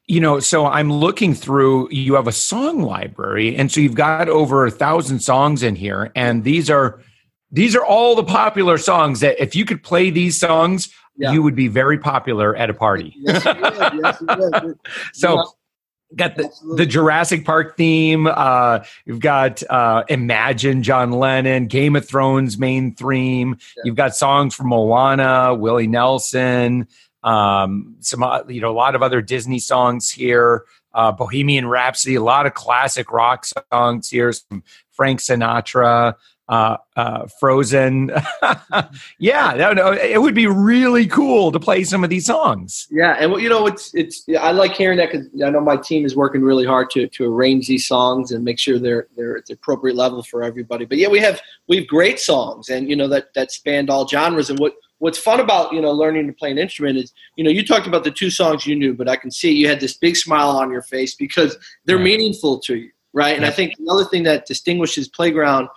You 0.09 0.21
know, 0.21 0.39
so 0.39 0.67
I'm 0.67 0.93
looking 0.93 1.35
through. 1.35 1.91
You 1.91 2.15
have 2.15 2.29
a 2.29 2.33
song 2.33 2.81
library, 2.83 3.57
and 3.57 3.71
so 3.73 3.81
you've 3.81 3.97
got 3.97 4.29
over 4.29 4.65
a 4.65 4.71
thousand 4.71 5.19
songs 5.19 5.65
in 5.65 5.75
here, 5.75 6.13
and 6.15 6.45
these 6.45 6.71
are 6.71 7.01
these 7.51 7.75
are 7.75 7.85
all 7.85 8.15
the 8.15 8.23
popular 8.23 8.79
songs 8.79 9.21
that 9.21 9.43
if 9.43 9.57
you 9.57 9.65
could 9.65 9.83
play 9.83 10.11
these 10.11 10.39
songs, 10.39 10.95
yeah. 11.17 11.33
you 11.33 11.43
would 11.43 11.57
be 11.57 11.67
very 11.67 11.99
popular 11.99 12.55
at 12.55 12.71
a 12.71 12.75
party. 12.75 13.15
Yes, 13.19 13.45
you 13.47 13.55
would. 13.61 13.75
Yes, 14.03 14.21
you 14.21 14.27
would. 14.39 14.79
so 15.13 15.45
got 16.15 16.37
the, 16.37 16.51
the 16.77 16.87
Jurassic 16.87 17.45
Park 17.45 17.77
theme. 17.77 18.27
Uh, 18.27 18.85
you've 19.05 19.21
got 19.21 19.63
uh, 19.69 20.05
Imagine 20.09 20.83
John 20.83 21.13
Lennon, 21.13 21.67
Game 21.67 21.97
of 21.97 22.09
Thrones 22.09 22.59
main 22.59 22.95
theme. 22.95 23.57
Yeah. 23.77 23.83
You've 23.87 23.97
got 23.97 24.15
songs 24.15 24.55
from 24.55 24.69
Moana, 24.69 25.55
Willie 25.55 25.87
Nelson, 25.89 26.87
um, 27.23 27.97
some 28.01 28.23
uh, 28.23 28.43
you 28.49 28.61
know 28.61 28.71
a 28.71 28.77
lot 28.77 28.95
of 28.95 29.03
other 29.03 29.21
Disney 29.21 29.59
songs 29.59 30.11
here. 30.11 30.65
Uh, 30.95 31.13
Bohemian 31.13 31.67
Rhapsody, 31.67 32.15
a 32.15 32.23
lot 32.23 32.47
of 32.47 32.55
classic 32.55 33.13
rock 33.13 33.45
songs 33.73 34.09
here. 34.09 34.33
Some 34.33 34.63
Frank 34.93 35.21
Sinatra 35.21 36.15
uh, 36.49 36.77
uh, 36.97 37.27
Frozen. 37.41 38.09
yeah, 39.19 39.55
that, 39.57 39.79
it 40.03 40.21
would 40.21 40.35
be 40.35 40.47
really 40.47 41.07
cool 41.07 41.51
to 41.53 41.59
play 41.59 41.85
some 41.85 42.05
of 42.05 42.11
these 42.11 42.27
songs. 42.27 42.87
Yeah, 42.91 43.17
and 43.19 43.33
well, 43.33 43.41
you 43.41 43.49
know, 43.49 43.67
it's 43.67 43.95
it's 43.95 44.25
I 44.39 44.53
like 44.53 44.73
hearing 44.73 44.99
that 44.99 45.11
because 45.11 45.27
I 45.45 45.51
know 45.51 45.61
my 45.61 45.77
team 45.77 46.05
is 46.05 46.15
working 46.15 46.43
really 46.43 46.65
hard 46.65 46.91
to 46.91 47.09
to 47.09 47.25
arrange 47.25 47.67
these 47.67 47.87
songs 47.87 48.31
and 48.33 48.45
make 48.45 48.59
sure 48.59 48.79
they're 48.79 49.09
they're 49.17 49.39
at 49.39 49.47
the 49.47 49.55
appropriate 49.55 49.97
level 49.97 50.23
for 50.23 50.43
everybody. 50.43 50.85
But 50.85 50.99
yeah, 50.99 51.09
we 51.09 51.21
have 51.21 51.41
we 51.69 51.77
have 51.79 51.87
great 51.87 52.21
songs, 52.21 52.69
and 52.69 52.89
you 52.89 52.97
know 52.97 53.09
that 53.09 53.35
that 53.35 53.51
spanned 53.51 53.91
all 53.91 54.07
genres. 54.07 54.51
And 54.51 54.59
what 54.59 54.75
what's 54.99 55.19
fun 55.19 55.41
about 55.41 55.73
you 55.73 55.81
know 55.81 55.91
learning 55.91 56.27
to 56.29 56.33
play 56.33 56.51
an 56.51 56.59
instrument 56.59 56.97
is 56.99 57.13
you 57.37 57.45
know 57.45 57.51
you 57.51 57.67
talked 57.67 57.87
about 57.87 58.05
the 58.05 58.11
two 58.11 58.31
songs 58.31 58.67
you 58.67 58.77
knew, 58.77 58.95
but 58.95 59.09
I 59.09 59.17
can 59.17 59.31
see 59.31 59.51
you 59.53 59.69
had 59.69 59.81
this 59.81 59.97
big 59.97 60.17
smile 60.17 60.51
on 60.51 60.71
your 60.71 60.83
face 60.83 61.15
because 61.17 61.57
they're 61.85 61.99
meaningful 61.99 62.61
to 62.61 62.77
you, 62.77 62.91
right? 63.13 63.37
And 63.37 63.45
I 63.45 63.51
think 63.51 63.77
the 63.79 63.91
other 63.91 64.05
thing 64.05 64.23
that 64.25 64.47
distinguishes 64.47 65.09
Playground 65.09 65.69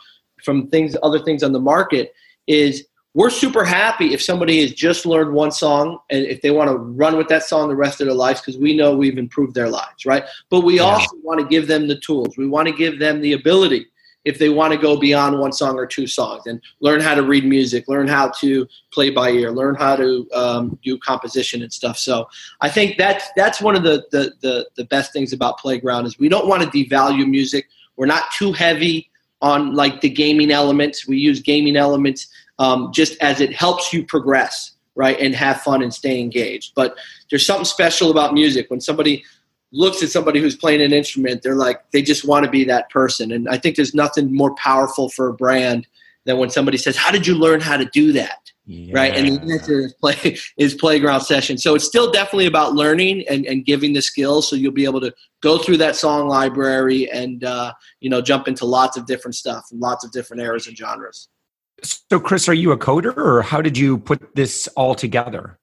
from 0.43 0.67
things 0.67 0.95
other 1.03 1.19
things 1.19 1.43
on 1.43 1.51
the 1.51 1.59
market 1.59 2.13
is 2.47 2.85
we're 3.15 3.29
super 3.29 3.65
happy 3.65 4.13
if 4.13 4.21
somebody 4.21 4.61
has 4.61 4.71
just 4.71 5.05
learned 5.05 5.33
one 5.33 5.51
song 5.51 5.99
and 6.09 6.25
if 6.25 6.41
they 6.41 6.51
want 6.51 6.69
to 6.69 6.77
run 6.77 7.17
with 7.17 7.27
that 7.27 7.43
song 7.43 7.67
the 7.67 7.75
rest 7.75 7.99
of 8.01 8.07
their 8.07 8.15
lives 8.15 8.39
because 8.39 8.57
we 8.57 8.75
know 8.75 8.95
we've 8.95 9.17
improved 9.17 9.55
their 9.55 9.69
lives, 9.69 10.05
right? 10.05 10.23
But 10.49 10.61
we 10.61 10.77
yeah. 10.77 10.83
also 10.83 11.09
want 11.23 11.39
to 11.39 11.47
give 11.47 11.67
them 11.67 11.87
the 11.87 11.99
tools. 11.99 12.37
We 12.37 12.47
want 12.47 12.67
to 12.67 12.73
give 12.73 12.99
them 12.99 13.21
the 13.21 13.33
ability 13.33 13.87
if 14.25 14.37
they 14.37 14.49
want 14.49 14.73
to 14.73 14.77
go 14.77 14.97
beyond 14.97 15.39
one 15.39 15.51
song 15.51 15.75
or 15.75 15.87
two 15.87 16.05
songs 16.05 16.43
and 16.45 16.61
learn 16.81 16.99
how 16.99 17.15
to 17.15 17.23
read 17.23 17.45
music, 17.45 17.87
learn 17.87 18.07
how 18.07 18.29
to 18.29 18.67
play 18.91 19.09
by 19.09 19.29
ear, 19.31 19.51
learn 19.51 19.75
how 19.75 19.95
to 19.95 20.27
um, 20.33 20.77
do 20.83 20.97
composition 20.99 21.61
and 21.61 21.71
stuff. 21.71 21.97
So 21.97 22.27
I 22.61 22.69
think 22.69 22.97
that's 22.97 23.25
that's 23.35 23.61
one 23.61 23.75
of 23.75 23.83
the, 23.83 24.05
the 24.11 24.33
the 24.41 24.69
the 24.75 24.85
best 24.85 25.13
things 25.13 25.33
about 25.33 25.57
Playground 25.57 26.05
is 26.05 26.19
we 26.19 26.29
don't 26.29 26.47
want 26.47 26.61
to 26.61 26.69
devalue 26.69 27.27
music. 27.27 27.67
We're 27.95 28.05
not 28.05 28.25
too 28.37 28.51
heavy 28.51 29.09
on 29.41 29.73
like 29.73 30.01
the 30.01 30.09
gaming 30.09 30.51
elements. 30.51 31.07
We 31.07 31.17
use 31.17 31.41
gaming 31.41 31.75
elements 31.75 32.27
um, 32.59 32.91
just 32.93 33.17
as 33.21 33.39
it 33.39 33.53
helps 33.53 33.93
you 33.93 34.05
progress, 34.05 34.71
right, 34.95 35.19
and 35.19 35.33
have 35.35 35.61
fun 35.61 35.81
and 35.81 35.93
stay 35.93 36.19
engaged. 36.19 36.73
But 36.75 36.97
there's 37.29 37.45
something 37.45 37.65
special 37.65 38.11
about 38.11 38.33
music 38.33 38.69
when 38.69 38.81
somebody 38.81 39.23
looks 39.71 40.01
at 40.01 40.09
somebody 40.09 40.39
who's 40.39 40.55
playing 40.55 40.81
an 40.81 40.93
instrument, 40.93 41.41
they're 41.41 41.55
like 41.55 41.89
they 41.91 42.01
just 42.01 42.25
want 42.25 42.45
to 42.45 42.51
be 42.51 42.63
that 42.65 42.89
person. 42.89 43.31
And 43.31 43.47
I 43.49 43.57
think 43.57 43.75
there's 43.75 43.93
nothing 43.93 44.33
more 44.33 44.53
powerful 44.55 45.09
for 45.09 45.27
a 45.27 45.33
brand 45.33 45.87
than 46.25 46.37
when 46.37 46.49
somebody 46.49 46.77
says, 46.77 46.97
"How 46.97 47.11
did 47.11 47.27
you 47.27 47.35
learn 47.35 47.61
how 47.61 47.77
to 47.77 47.85
do 47.85 48.11
that?" 48.13 48.51
Yeah. 48.71 48.93
Right, 48.93 49.15
and 49.15 49.27
the 49.27 49.53
answer 49.53 49.79
is 49.79 49.93
play 49.93 50.37
is 50.57 50.75
playground 50.75 51.21
session. 51.21 51.57
So 51.57 51.73
it's 51.73 51.85
still 51.85 52.11
definitely 52.11 52.45
about 52.45 52.73
learning 52.73 53.27
and, 53.27 53.43
and 53.47 53.65
giving 53.65 53.93
the 53.93 54.01
skills. 54.01 54.47
So 54.47 54.55
you'll 54.55 54.71
be 54.71 54.85
able 54.85 55.01
to 55.01 55.11
go 55.41 55.57
through 55.57 55.77
that 55.77 55.95
song 55.95 56.27
library 56.27 57.09
and 57.09 57.43
uh, 57.43 57.73
you 57.99 58.11
know 58.11 58.21
jump 58.21 58.47
into 58.47 58.65
lots 58.65 58.95
of 58.95 59.07
different 59.07 59.33
stuff 59.33 59.65
and 59.71 59.79
lots 59.79 60.05
of 60.05 60.11
different 60.11 60.43
eras 60.43 60.67
and 60.67 60.77
genres. 60.77 61.29
So, 61.81 62.19
Chris, 62.19 62.47
are 62.47 62.53
you 62.53 62.71
a 62.71 62.77
coder, 62.77 63.17
or 63.17 63.41
how 63.41 63.59
did 63.59 63.75
you 63.75 63.97
put 63.97 64.35
this 64.35 64.67
all 64.75 64.93
together? 64.93 65.57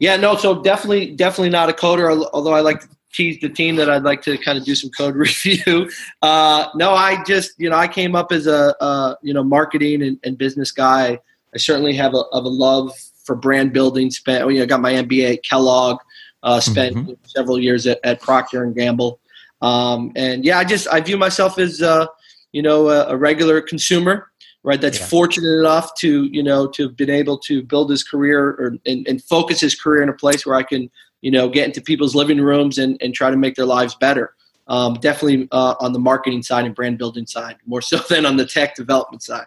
Yeah, 0.00 0.16
no, 0.16 0.34
so 0.34 0.60
definitely, 0.60 1.14
definitely 1.14 1.50
not 1.50 1.68
a 1.68 1.72
coder. 1.72 2.28
Although 2.32 2.54
I 2.54 2.62
like 2.62 2.80
to 2.80 2.88
tease 3.12 3.38
the 3.40 3.48
team 3.48 3.76
that 3.76 3.88
I'd 3.88 4.02
like 4.02 4.22
to 4.22 4.36
kind 4.38 4.58
of 4.58 4.64
do 4.64 4.74
some 4.74 4.90
code 4.90 5.14
review. 5.26 5.88
Uh, 6.22 6.66
no, 6.74 6.90
I 6.90 7.22
just, 7.22 7.52
you 7.58 7.70
know, 7.70 7.76
I 7.76 7.86
came 7.86 8.16
up 8.16 8.32
as 8.32 8.48
a, 8.48 8.74
a 8.80 9.16
you 9.22 9.34
know, 9.34 9.44
marketing 9.44 10.02
and, 10.02 10.18
and, 10.24 10.38
business 10.38 10.72
guy. 10.72 11.18
I 11.54 11.58
certainly 11.58 11.94
have 11.94 12.14
a, 12.14 12.24
of 12.32 12.44
a 12.44 12.48
love 12.48 12.92
for 13.24 13.34
brand 13.34 13.72
building. 13.72 14.10
Spent, 14.10 14.50
you 14.52 14.60
know, 14.60 14.66
got 14.66 14.80
my 14.80 14.92
MBA 14.92 15.34
at 15.34 15.42
Kellogg. 15.42 15.98
Uh, 16.42 16.58
spent 16.58 16.96
mm-hmm. 16.96 17.12
several 17.26 17.60
years 17.60 17.86
at, 17.86 18.00
at 18.02 18.20
Procter 18.22 18.64
and 18.64 18.74
Gamble. 18.74 19.20
Um, 19.60 20.10
and 20.16 20.42
yeah, 20.42 20.58
I 20.58 20.64
just 20.64 20.88
I 20.88 21.00
view 21.00 21.18
myself 21.18 21.58
as 21.58 21.82
uh, 21.82 22.06
you 22.52 22.62
know 22.62 22.88
a, 22.88 23.08
a 23.08 23.16
regular 23.16 23.60
consumer 23.60 24.30
right 24.62 24.80
that's 24.80 24.98
yeah. 24.98 25.06
fortunate 25.06 25.58
enough 25.60 25.94
to 25.94 26.24
you 26.24 26.42
know 26.42 26.66
to 26.66 26.84
have 26.84 26.96
been 26.96 27.10
able 27.10 27.38
to 27.38 27.62
build 27.62 27.90
his 27.90 28.04
career 28.04 28.50
or, 28.50 28.76
and, 28.86 29.06
and, 29.08 29.22
focus 29.24 29.60
his 29.60 29.74
career 29.74 30.02
in 30.02 30.08
a 30.08 30.14
place 30.14 30.44
where 30.44 30.56
i 30.56 30.62
can 30.62 30.90
you 31.22 31.30
know 31.30 31.48
get 31.48 31.66
into 31.66 31.80
people's 31.80 32.14
living 32.14 32.40
rooms 32.40 32.78
and, 32.78 33.00
and 33.00 33.14
try 33.14 33.30
to 33.30 33.36
make 33.36 33.54
their 33.54 33.66
lives 33.66 33.94
better 33.94 34.34
um, 34.68 34.94
definitely 34.94 35.48
uh, 35.50 35.74
on 35.80 35.92
the 35.92 35.98
marketing 35.98 36.42
side 36.42 36.64
and 36.64 36.74
brand 36.74 36.98
building 36.98 37.26
side 37.26 37.56
more 37.66 37.82
so 37.82 37.98
than 38.08 38.26
on 38.26 38.36
the 38.36 38.46
tech 38.46 38.74
development 38.74 39.22
side 39.22 39.46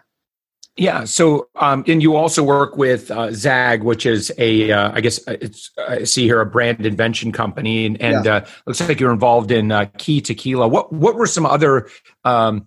yeah. 0.76 1.04
So, 1.04 1.48
um, 1.56 1.84
and 1.86 2.02
you 2.02 2.16
also 2.16 2.42
work 2.42 2.76
with 2.76 3.10
uh, 3.10 3.32
Zag, 3.32 3.82
which 3.82 4.06
is 4.06 4.32
a, 4.38 4.72
uh, 4.72 4.92
I 4.92 5.00
guess 5.00 5.26
uh, 5.28 5.36
it's 5.40 5.70
I 5.78 6.04
see 6.04 6.24
here 6.24 6.40
a 6.40 6.46
brand 6.46 6.84
invention 6.84 7.30
company, 7.30 7.86
and, 7.86 8.00
and 8.00 8.24
yeah. 8.24 8.34
uh, 8.36 8.46
looks 8.66 8.80
like 8.80 8.98
you're 8.98 9.12
involved 9.12 9.50
in 9.50 9.70
uh, 9.70 9.86
Key 9.98 10.20
Tequila. 10.20 10.66
What 10.66 10.92
what 10.92 11.14
were 11.14 11.26
some 11.26 11.46
other 11.46 11.88
um, 12.24 12.66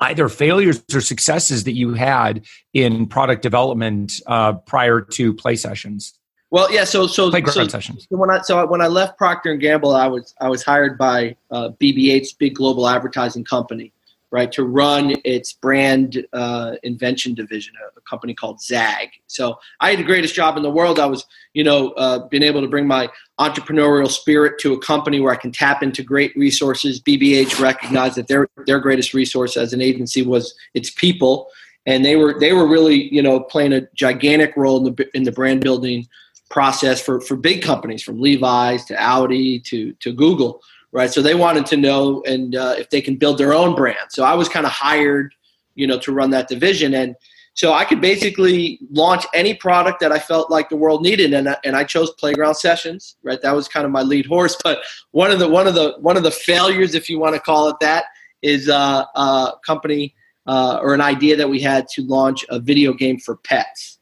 either 0.00 0.28
failures 0.28 0.82
or 0.94 1.00
successes 1.00 1.64
that 1.64 1.74
you 1.74 1.94
had 1.94 2.44
in 2.72 3.06
product 3.06 3.42
development 3.42 4.20
uh, 4.26 4.52
prior 4.52 5.00
to 5.00 5.34
play 5.34 5.56
sessions? 5.56 6.14
Well, 6.50 6.72
yeah. 6.72 6.84
So, 6.84 7.06
so, 7.06 7.30
so, 7.30 7.68
sessions. 7.68 8.06
So 8.10 8.16
when 8.16 8.30
I 8.30 8.40
so 8.42 8.66
when 8.66 8.80
I 8.80 8.88
left 8.88 9.18
Procter 9.18 9.52
and 9.52 9.60
Gamble, 9.60 9.94
I 9.94 10.06
was 10.06 10.34
I 10.40 10.48
was 10.48 10.62
hired 10.62 10.98
by 10.98 11.36
uh, 11.50 11.70
BBH's 11.80 12.32
big 12.32 12.54
global 12.54 12.88
advertising 12.88 13.44
company, 13.44 13.92
right, 14.30 14.50
to 14.52 14.64
run 14.64 15.14
its 15.24 15.52
brand 15.52 16.24
uh, 16.32 16.76
invention 16.82 17.34
division, 17.34 17.74
a, 17.82 17.98
a, 17.98 18.00
company 18.02 18.32
called 18.32 18.60
Zag. 18.60 19.08
So 19.26 19.58
I 19.80 19.90
had 19.90 19.98
the 19.98 20.04
greatest 20.04 20.34
job 20.34 20.56
in 20.56 20.62
the 20.62 20.70
world. 20.70 21.00
I 21.00 21.06
was, 21.06 21.26
you 21.52 21.64
know, 21.64 21.90
uh, 21.92 22.28
being 22.28 22.42
able 22.42 22.60
to 22.60 22.68
bring 22.68 22.86
my 22.86 23.08
entrepreneurial 23.40 24.08
spirit 24.08 24.60
to 24.60 24.72
a 24.72 24.80
company 24.80 25.20
where 25.20 25.32
I 25.32 25.36
can 25.36 25.52
tap 25.52 25.82
into 25.82 26.02
great 26.02 26.34
resources. 26.36 27.00
BBH 27.00 27.60
recognized 27.60 28.16
that 28.16 28.28
their 28.28 28.48
their 28.66 28.78
greatest 28.78 29.14
resource 29.14 29.56
as 29.56 29.72
an 29.72 29.80
agency 29.80 30.22
was 30.22 30.54
its 30.74 30.90
people, 30.90 31.48
and 31.86 32.04
they 32.04 32.16
were 32.16 32.38
they 32.38 32.52
were 32.52 32.68
really, 32.68 33.12
you 33.12 33.22
know, 33.22 33.40
playing 33.40 33.72
a 33.72 33.82
gigantic 33.94 34.56
role 34.56 34.78
in 34.78 34.94
the 34.94 35.08
in 35.14 35.24
the 35.24 35.32
brand 35.32 35.60
building 35.60 36.06
process 36.50 37.00
for 37.00 37.20
for 37.20 37.36
big 37.36 37.62
companies 37.62 38.02
from 38.02 38.20
Levi's 38.20 38.84
to 38.86 39.00
Audi 39.00 39.60
to 39.60 39.92
to 39.94 40.12
Google 40.12 40.60
right? 40.92 41.10
So 41.10 41.22
they 41.22 41.34
wanted 41.34 41.66
to 41.66 41.76
know 41.76 42.22
and 42.26 42.54
uh, 42.54 42.74
if 42.78 42.90
they 42.90 43.00
can 43.00 43.16
build 43.16 43.38
their 43.38 43.52
own 43.52 43.74
brand. 43.74 44.10
So 44.10 44.24
I 44.24 44.34
was 44.34 44.48
kind 44.48 44.66
of 44.66 44.72
hired, 44.72 45.34
you 45.74 45.86
know, 45.86 45.98
to 46.00 46.12
run 46.12 46.30
that 46.30 46.48
division, 46.48 46.94
and 46.94 47.16
so 47.54 47.72
I 47.72 47.84
could 47.84 48.00
basically 48.00 48.78
launch 48.90 49.26
any 49.34 49.54
product 49.54 50.00
that 50.00 50.12
I 50.12 50.18
felt 50.18 50.50
like 50.50 50.68
the 50.68 50.76
world 50.76 51.02
needed, 51.02 51.34
and 51.34 51.48
I, 51.48 51.56
and 51.64 51.76
I 51.76 51.84
chose 51.84 52.10
Playground 52.12 52.54
Sessions, 52.54 53.16
right? 53.22 53.40
That 53.42 53.54
was 53.54 53.68
kind 53.68 53.84
of 53.84 53.92
my 53.92 54.02
lead 54.02 54.26
horse. 54.26 54.56
But 54.62 54.78
one 55.10 55.30
of 55.30 55.38
the 55.38 55.48
one 55.48 55.66
of 55.66 55.74
the 55.74 55.96
one 56.00 56.16
of 56.16 56.22
the 56.22 56.30
failures, 56.30 56.94
if 56.94 57.08
you 57.08 57.18
want 57.18 57.34
to 57.34 57.40
call 57.40 57.68
it 57.68 57.76
that, 57.80 58.04
is 58.42 58.68
uh, 58.68 59.04
a 59.14 59.52
company 59.66 60.14
uh, 60.46 60.78
or 60.80 60.94
an 60.94 61.00
idea 61.00 61.36
that 61.36 61.48
we 61.48 61.60
had 61.60 61.86
to 61.88 62.02
launch 62.02 62.44
a 62.48 62.58
video 62.58 62.92
game 62.92 63.18
for 63.18 63.36
pets 63.36 63.98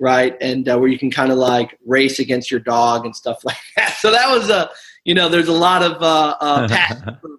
right? 0.00 0.36
And 0.40 0.68
uh, 0.68 0.78
where 0.78 0.88
you 0.88 0.98
can 0.98 1.10
kind 1.10 1.32
of 1.32 1.38
like 1.38 1.76
race 1.84 2.20
against 2.20 2.52
your 2.52 2.60
dog 2.60 3.04
and 3.04 3.14
stuff 3.14 3.40
like 3.44 3.56
that. 3.76 3.94
So 3.94 4.10
that 4.10 4.30
was 4.30 4.48
a 4.48 4.70
you 5.08 5.14
know, 5.14 5.30
there's 5.30 5.48
a 5.48 5.54
lot 5.54 5.82
of 5.82 6.02
uh, 6.02 6.36
uh, 6.38 6.68
for, 7.22 7.30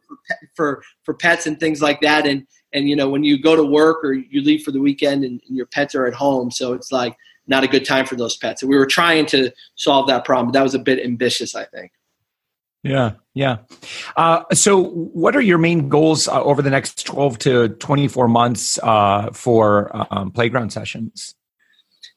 for, 0.56 0.84
for 1.04 1.14
pets 1.14 1.46
and 1.46 1.60
things 1.60 1.84
like 1.84 2.02
that. 2.02 2.26
And 2.26 2.48
and 2.74 2.90
you 2.90 2.96
know, 2.96 3.08
when 3.10 3.24
you 3.24 3.40
go 3.40 3.56
to 3.56 3.64
work 3.64 4.04
or 4.04 4.14
you 4.14 4.42
leave 4.42 4.64
for 4.64 4.72
the 4.72 4.80
weekend 4.80 5.24
and, 5.24 5.40
and 5.48 5.56
your 5.56 5.68
pets 5.68 5.94
are 5.94 6.08
at 6.08 6.16
home, 6.16 6.50
so 6.50 6.74
it's 6.74 6.92
like 6.92 7.16
not 7.46 7.64
a 7.64 7.68
good 7.68 7.86
time 7.86 8.08
for 8.08 8.16
those 8.16 8.38
pets. 8.38 8.64
And 8.64 8.70
we 8.70 8.78
were 8.78 8.88
trying 8.88 9.28
to 9.28 9.52
solve 9.76 10.08
that 10.08 10.26
problem. 10.26 10.48
but 10.48 10.54
That 10.54 10.64
was 10.64 10.74
a 10.74 10.80
bit 10.80 11.04
ambitious, 11.04 11.56
I 11.56 11.66
think. 11.66 11.92
Yeah, 12.82 13.14
yeah. 13.36 13.58
Uh, 14.16 14.44
so, 14.54 14.84
what 14.84 15.36
are 15.36 15.42
your 15.42 15.58
main 15.58 15.90
goals 15.90 16.28
uh, 16.28 16.42
over 16.42 16.62
the 16.62 16.70
next 16.70 17.06
12 17.06 17.38
to 17.40 17.70
24 17.70 18.28
months 18.28 18.80
uh, 18.82 19.30
for 19.32 19.92
um, 20.12 20.32
playground 20.32 20.72
sessions? 20.72 21.36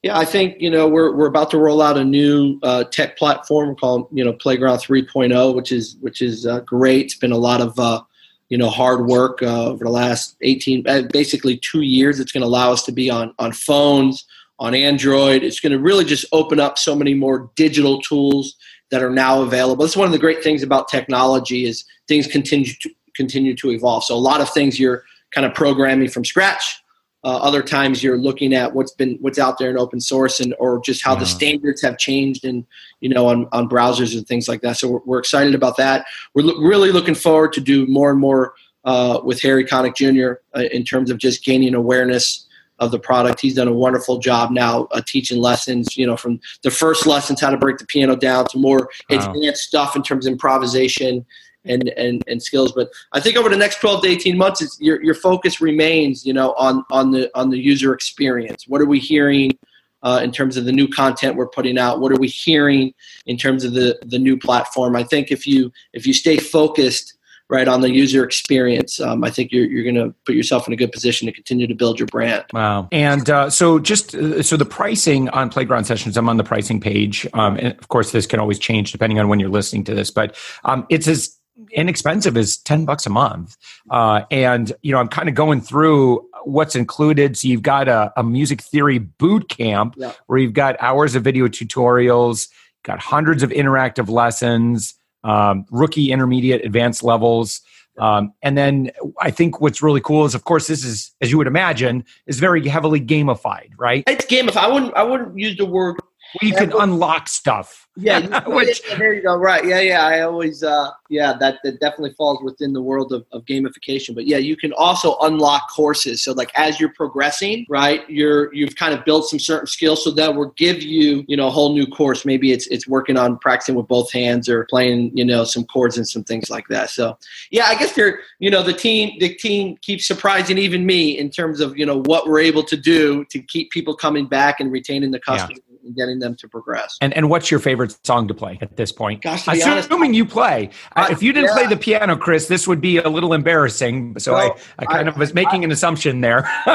Yeah, 0.03 0.19
I 0.19 0.25
think 0.25 0.61
you 0.61 0.69
know 0.69 0.89
we're 0.89 1.15
we're 1.15 1.29
about 1.29 1.51
to 1.53 1.59
roll 1.59 1.81
out 1.81 1.97
a 1.97 2.05
new 2.05 2.59
uh, 2.65 2.85
tech 2.85 3.17
platform 3.17 3.77
called 3.77 4.09
you 4.11 4.25
know 4.25 4.33
Playground 4.33 4.79
3.0, 4.79 5.55
which 5.55 5.71
is 5.71 5.97
which 6.01 6.21
is 6.21 6.45
uh, 6.45 6.61
great. 6.61 7.07
It's 7.07 7.15
been 7.15 7.31
a 7.31 7.39
lot 7.39 7.61
of 7.61 7.79
uh, 7.79 8.03
you 8.49 8.59
know 8.59 8.69
hard 8.69 9.07
work 9.07 9.43
uh, 9.43 9.67
over 9.69 9.85
the 9.85 9.91
last 9.91 10.37
18, 10.41 10.89
uh, 10.89 11.03
basically 11.13 11.57
two 11.57 11.83
years. 11.83 12.19
It's 12.19 12.33
going 12.33 12.41
to 12.41 12.49
allow 12.49 12.73
us 12.73 12.83
to 12.85 12.93
be 12.93 13.11
on 13.11 13.33
on 13.39 13.53
phones, 13.53 14.27
on 14.59 14.75
Android. 14.75 15.45
It's 15.45 15.61
going 15.61 15.73
to 15.73 15.79
really 15.79 16.05
just 16.05 16.27
open 16.33 16.59
up 16.59 16.79
so 16.79 16.97
many 16.97 17.15
more 17.15 17.53
digital 17.55 18.03
tools 18.03 18.57
that 18.91 19.05
are 19.05 19.11
now 19.11 19.43
available. 19.43 19.85
It's 19.85 19.97
one 19.97 20.07
of 20.07 20.13
the 20.13 20.19
great 20.19 20.43
things 20.43 20.65
about 20.65 20.89
technology 20.89 21.65
is 21.65 21.85
things 22.09 22.27
continue 22.27 22.73
to 22.81 22.91
continue 23.15 23.55
to 23.55 23.71
evolve. 23.71 24.03
So 24.03 24.17
a 24.17 24.19
lot 24.19 24.41
of 24.41 24.51
things 24.51 24.81
you're 24.81 25.05
kind 25.31 25.47
of 25.47 25.55
programming 25.55 26.09
from 26.09 26.25
scratch 26.25 26.82
uh, 27.25 27.37
other 27.37 27.63
times 27.63 28.03
you're 28.03 28.19
looking 28.19 28.53
at 28.53 28.75
what's 28.75 28.93
been 28.93 29.17
what's 29.21 29.39
out 29.39 29.59
there 29.59 29.71
in 29.71 29.79
open 29.79 30.01
source 30.01 30.41
and 30.41 30.55
or 30.59 30.81
just 30.81 31.05
how 31.05 31.15
yeah. 31.15 31.21
the 31.21 31.27
standards 31.27 31.81
have 31.81 31.97
changed 31.97 32.45
and 32.45 32.67
you 33.01 33.09
know 33.09 33.29
on, 33.29 33.47
on 33.53 33.69
browsers 33.69 34.17
and 34.17 34.27
things 34.27 34.49
like 34.49 34.61
that. 34.63 34.77
So 34.77 34.89
we're, 34.89 35.01
we're 35.05 35.19
excited 35.19 35.55
about 35.55 35.77
that. 35.77 36.07
We're 36.35 36.43
lo- 36.43 36.61
really 36.61 36.91
looking 36.91 37.15
forward 37.15 37.53
to 37.55 37.61
do 37.61 37.87
more 37.87 38.11
and 38.11 38.19
more 38.19 38.55
uh, 38.85 39.21
with 39.23 39.41
Harry 39.43 39.65
Connick 39.65 39.95
Jr. 39.95 40.41
Uh, 40.59 40.65
in 40.73 40.85
terms 40.85 41.11
of 41.11 41.19
just 41.19 41.45
gaining 41.45 41.75
awareness 41.75 42.47
of 42.79 42.91
the 42.91 42.99
product. 42.99 43.41
He's 43.41 43.55
done 43.55 43.69
a 43.69 43.73
wonderful 43.73 44.19
job 44.19 44.51
now 44.51 44.89
uh, 44.91 45.03
teaching 45.07 45.41
lessons, 45.41 45.97
you 45.97 46.05
know, 46.05 46.17
from 46.17 46.41
the 46.63 46.71
first 46.71 47.07
lessons 47.07 47.41
how 47.41 47.51
to 47.51 47.57
break 47.57 47.79
the 47.79 47.87
piano 47.87 48.17
down 48.17 48.47
to 48.49 48.59
more 48.59 48.89
wow. 49.09 49.19
advanced 49.19 49.63
stuff 49.63 49.95
in 49.95 50.03
terms 50.03 50.27
of 50.27 50.33
improvisation 50.33 51.25
and, 51.65 51.89
and, 51.91 52.23
and 52.27 52.43
skills. 52.43 52.73
But 52.73 52.91
I 53.13 53.21
think 53.21 53.37
over 53.37 53.49
the 53.49 53.57
next 53.57 53.81
12 53.81 54.03
to 54.03 54.09
18 54.09 54.37
months, 54.37 54.79
your, 54.81 55.03
your 55.03 55.15
focus 55.15 55.61
remains, 55.61 56.27
you 56.27 56.33
know, 56.33 56.53
on, 56.55 56.85
on 56.91 57.11
the, 57.11 57.31
on 57.39 57.51
the 57.51 57.59
user 57.59 57.93
experience. 57.93 58.67
What 58.67 58.81
are 58.81 58.87
we 58.87 58.99
hearing 58.99 59.59
uh, 60.03 60.21
in 60.23 60.33
terms 60.33 60.57
of 60.57 60.65
the 60.65 60.73
new 60.73 60.89
content 60.89 61.37
we're 61.37 61.49
putting 61.49 61.79
out? 61.79 62.01
What 62.01 62.13
are 62.13 62.19
we 62.19 62.29
hearing 62.29 62.93
in 63.27 63.37
terms 63.37 63.65
of 63.65 63.73
the, 63.73 63.99
the 64.05 64.19
new 64.19 64.37
platform? 64.37 64.97
I 64.97 65.05
think 65.05 65.31
if 65.31 65.47
you, 65.47 65.73
if 65.93 66.07
you 66.07 66.15
stay 66.15 66.39
focused, 66.39 67.17
right 67.49 67.69
on 67.69 67.83
the 67.83 67.91
user 67.91 68.25
experience 68.25 68.99
um, 68.99 69.23
i 69.23 69.31
think 69.31 69.53
you're, 69.53 69.67
you're 69.67 69.83
going 69.85 69.95
to 69.95 70.15
put 70.25 70.35
yourself 70.35 70.67
in 70.67 70.73
a 70.73 70.77
good 70.77 70.91
position 70.91 71.27
to 71.27 71.33
continue 71.33 71.67
to 71.67 71.75
build 71.75 71.99
your 71.99 72.07
brand 72.07 72.45
wow 72.53 72.89
and 72.93 73.29
uh, 73.29 73.51
so 73.51 73.79
just 73.79 74.15
uh, 74.15 74.43
so 74.43 74.57
the 74.57 74.65
pricing 74.65 75.29
on 75.31 75.51
playground 75.51 75.85
sessions 75.85 76.17
i'm 76.17 76.29
on 76.29 76.39
the 76.39 76.45
pricing 76.45 76.81
page 76.81 77.27
um, 77.35 77.57
and 77.59 77.79
of 77.79 77.89
course 77.89 78.11
this 78.11 78.27
can 78.27 78.41
always 78.41 78.59
change 78.59 78.91
depending 78.91 79.19
on 79.19 79.29
when 79.29 79.39
you're 79.39 79.51
listening 79.51 79.85
to 79.85 79.95
this 79.95 80.11
but 80.11 80.35
um, 80.65 80.87
it's 80.89 81.07
as 81.07 81.37
inexpensive 81.71 82.37
as 82.37 82.57
10 82.59 82.85
bucks 82.85 83.07
a 83.07 83.11
month. 83.11 83.57
Uh, 83.91 84.23
and, 84.31 84.73
you 84.83 84.93
know, 84.93 84.99
I'm 84.99 85.09
kind 85.09 85.29
of 85.29 85.35
going 85.35 85.61
through 85.61 86.27
what's 86.45 86.75
included. 86.75 87.37
So 87.37 87.49
you've 87.49 87.63
got 87.63 87.89
a, 87.89 88.13
a 88.17 88.23
music 88.23 88.61
theory 88.61 88.99
boot 88.99 89.49
camp 89.49 89.95
yeah. 89.97 90.13
where 90.27 90.39
you've 90.39 90.53
got 90.53 90.77
hours 90.81 91.15
of 91.15 91.25
video 91.25 91.49
tutorials, 91.49 92.49
got 92.83 92.99
hundreds 92.99 93.43
of 93.43 93.51
interactive 93.51 94.09
lessons, 94.09 94.95
um, 95.25 95.67
rookie, 95.71 96.13
intermediate, 96.13 96.65
advanced 96.65 97.03
levels. 97.03 97.61
Um, 97.99 98.33
and 98.43 98.57
then 98.57 98.91
I 99.21 99.31
think 99.31 99.61
what's 99.61 99.83
really 99.83 100.01
cool 100.01 100.25
is, 100.25 100.35
of 100.35 100.45
course, 100.45 100.67
this 100.67 100.85
is, 100.85 101.13
as 101.21 101.31
you 101.31 101.39
would 101.39 101.47
imagine, 101.47 102.05
is 102.27 102.41
very 102.41 102.67
heavily 102.67 103.01
gamified, 103.01 103.71
right? 103.77 104.03
It's 104.07 104.25
gamified. 104.25 104.57
I 104.57 104.69
wouldn't, 104.69 104.95
I 104.95 105.03
wouldn't 105.03 105.39
use 105.39 105.57
the 105.57 105.67
word. 105.67 105.97
Well, 106.41 106.51
you 106.51 106.55
can 106.55 106.73
unlock 106.73 107.29
stuff. 107.29 107.83
Yeah, 107.95 108.43
Which, 108.49 108.81
yeah, 108.89 108.97
there 108.97 109.13
you 109.13 109.23
go. 109.23 109.37
Right. 109.37 109.67
Yeah, 109.67 109.81
yeah. 109.81 110.07
I 110.07 110.21
always, 110.21 110.63
uh, 110.63 110.91
yeah, 111.11 111.35
that, 111.39 111.59
that 111.63 111.79
definitely 111.79 112.15
falls 112.15 112.43
within 112.43 112.73
the 112.73 112.81
world 112.81 113.13
of, 113.13 113.27
of 113.33 113.45
gamification. 113.45 114.15
But 114.15 114.27
yeah, 114.27 114.39
you 114.39 114.57
can 114.57 114.73
also 114.73 115.19
unlock 115.21 115.71
courses. 115.71 116.25
So 116.25 116.33
like 116.33 116.51
as 116.55 116.81
you're 116.81 116.95
progressing, 116.95 117.67
right, 117.69 118.09
you're 118.09 118.53
you've 118.55 118.77
kind 118.77 118.95
of 118.95 119.05
built 119.05 119.29
some 119.29 119.39
certain 119.39 119.67
skills, 119.67 120.05
so 120.05 120.11
that 120.13 120.35
will 120.35 120.53
give 120.57 120.83
you, 120.83 121.25
you 121.29 121.37
know, 121.37 121.49
a 121.49 121.51
whole 121.51 121.75
new 121.75 121.87
course. 121.87 122.25
Maybe 122.25 122.53
it's 122.53 122.67
it's 122.69 122.89
working 122.89 123.19
on 123.19 123.39
practicing 123.39 123.75
with 123.75 123.89
both 123.89 124.11
hands 124.11 124.49
or 124.49 124.65
playing, 124.71 125.15
you 125.15 125.25
know, 125.25 125.45
some 125.45 125.65
chords 125.65 125.99
and 125.99 126.09
some 126.09 126.25
things 126.25 126.49
like 126.49 126.69
that. 126.69 126.89
So 126.89 127.19
yeah, 127.51 127.67
I 127.67 127.75
guess 127.75 127.93
they're, 127.93 128.21
you 128.39 128.51
know, 128.51 128.63
the 128.63 128.73
team 128.73 129.19
the 129.19 129.35
team 129.35 129.77
keeps 129.83 130.07
surprising 130.07 130.57
even 130.57 130.87
me 130.87 131.19
in 131.19 131.29
terms 131.29 131.61
of 131.61 131.77
you 131.77 131.85
know 131.85 132.01
what 132.05 132.27
we're 132.27 132.41
able 132.41 132.63
to 132.63 132.77
do 132.77 133.27
to 133.27 133.43
keep 133.43 133.71
people 133.71 133.95
coming 133.95 134.27
back 134.27 134.61
and 134.61 134.73
retaining 134.73 135.11
the 135.11 135.21
customer. 135.21 135.53
Yeah 135.53 135.72
getting 135.97 136.19
them 136.19 136.35
to 136.37 136.49
progress. 136.49 136.97
And 137.01 137.13
and 137.15 137.29
what's 137.29 137.51
your 137.51 137.61
favorite 137.61 137.97
song 138.05 138.29
to 138.29 138.35
play 138.35 138.59
at 138.61 138.77
this 138.77 138.93
point? 138.93 139.23
Gosh, 139.23 139.47
assuming 139.49 139.91
honest, 139.91 140.15
you 140.15 140.25
play. 140.25 140.71
Uh, 140.97 141.09
if 141.11 141.23
you 141.23 141.33
didn't 141.33 141.51
yeah. 141.51 141.55
play 141.55 141.67
the 141.67 141.77
piano, 141.77 142.17
Chris, 142.17 142.49
this 142.49 142.67
would 142.67 142.81
be 142.81 142.99
a 142.99 143.09
little 143.09 143.33
embarrassing. 143.33 144.19
So 144.19 144.35
I, 144.35 144.51
I 144.79 144.85
kind 144.87 145.09
I, 145.09 145.13
of 145.13 145.19
was 145.19 145.35
making 145.35 145.63
I, 145.63 145.65
an 145.65 145.73
assumption 145.73 146.21
there. 146.21 146.49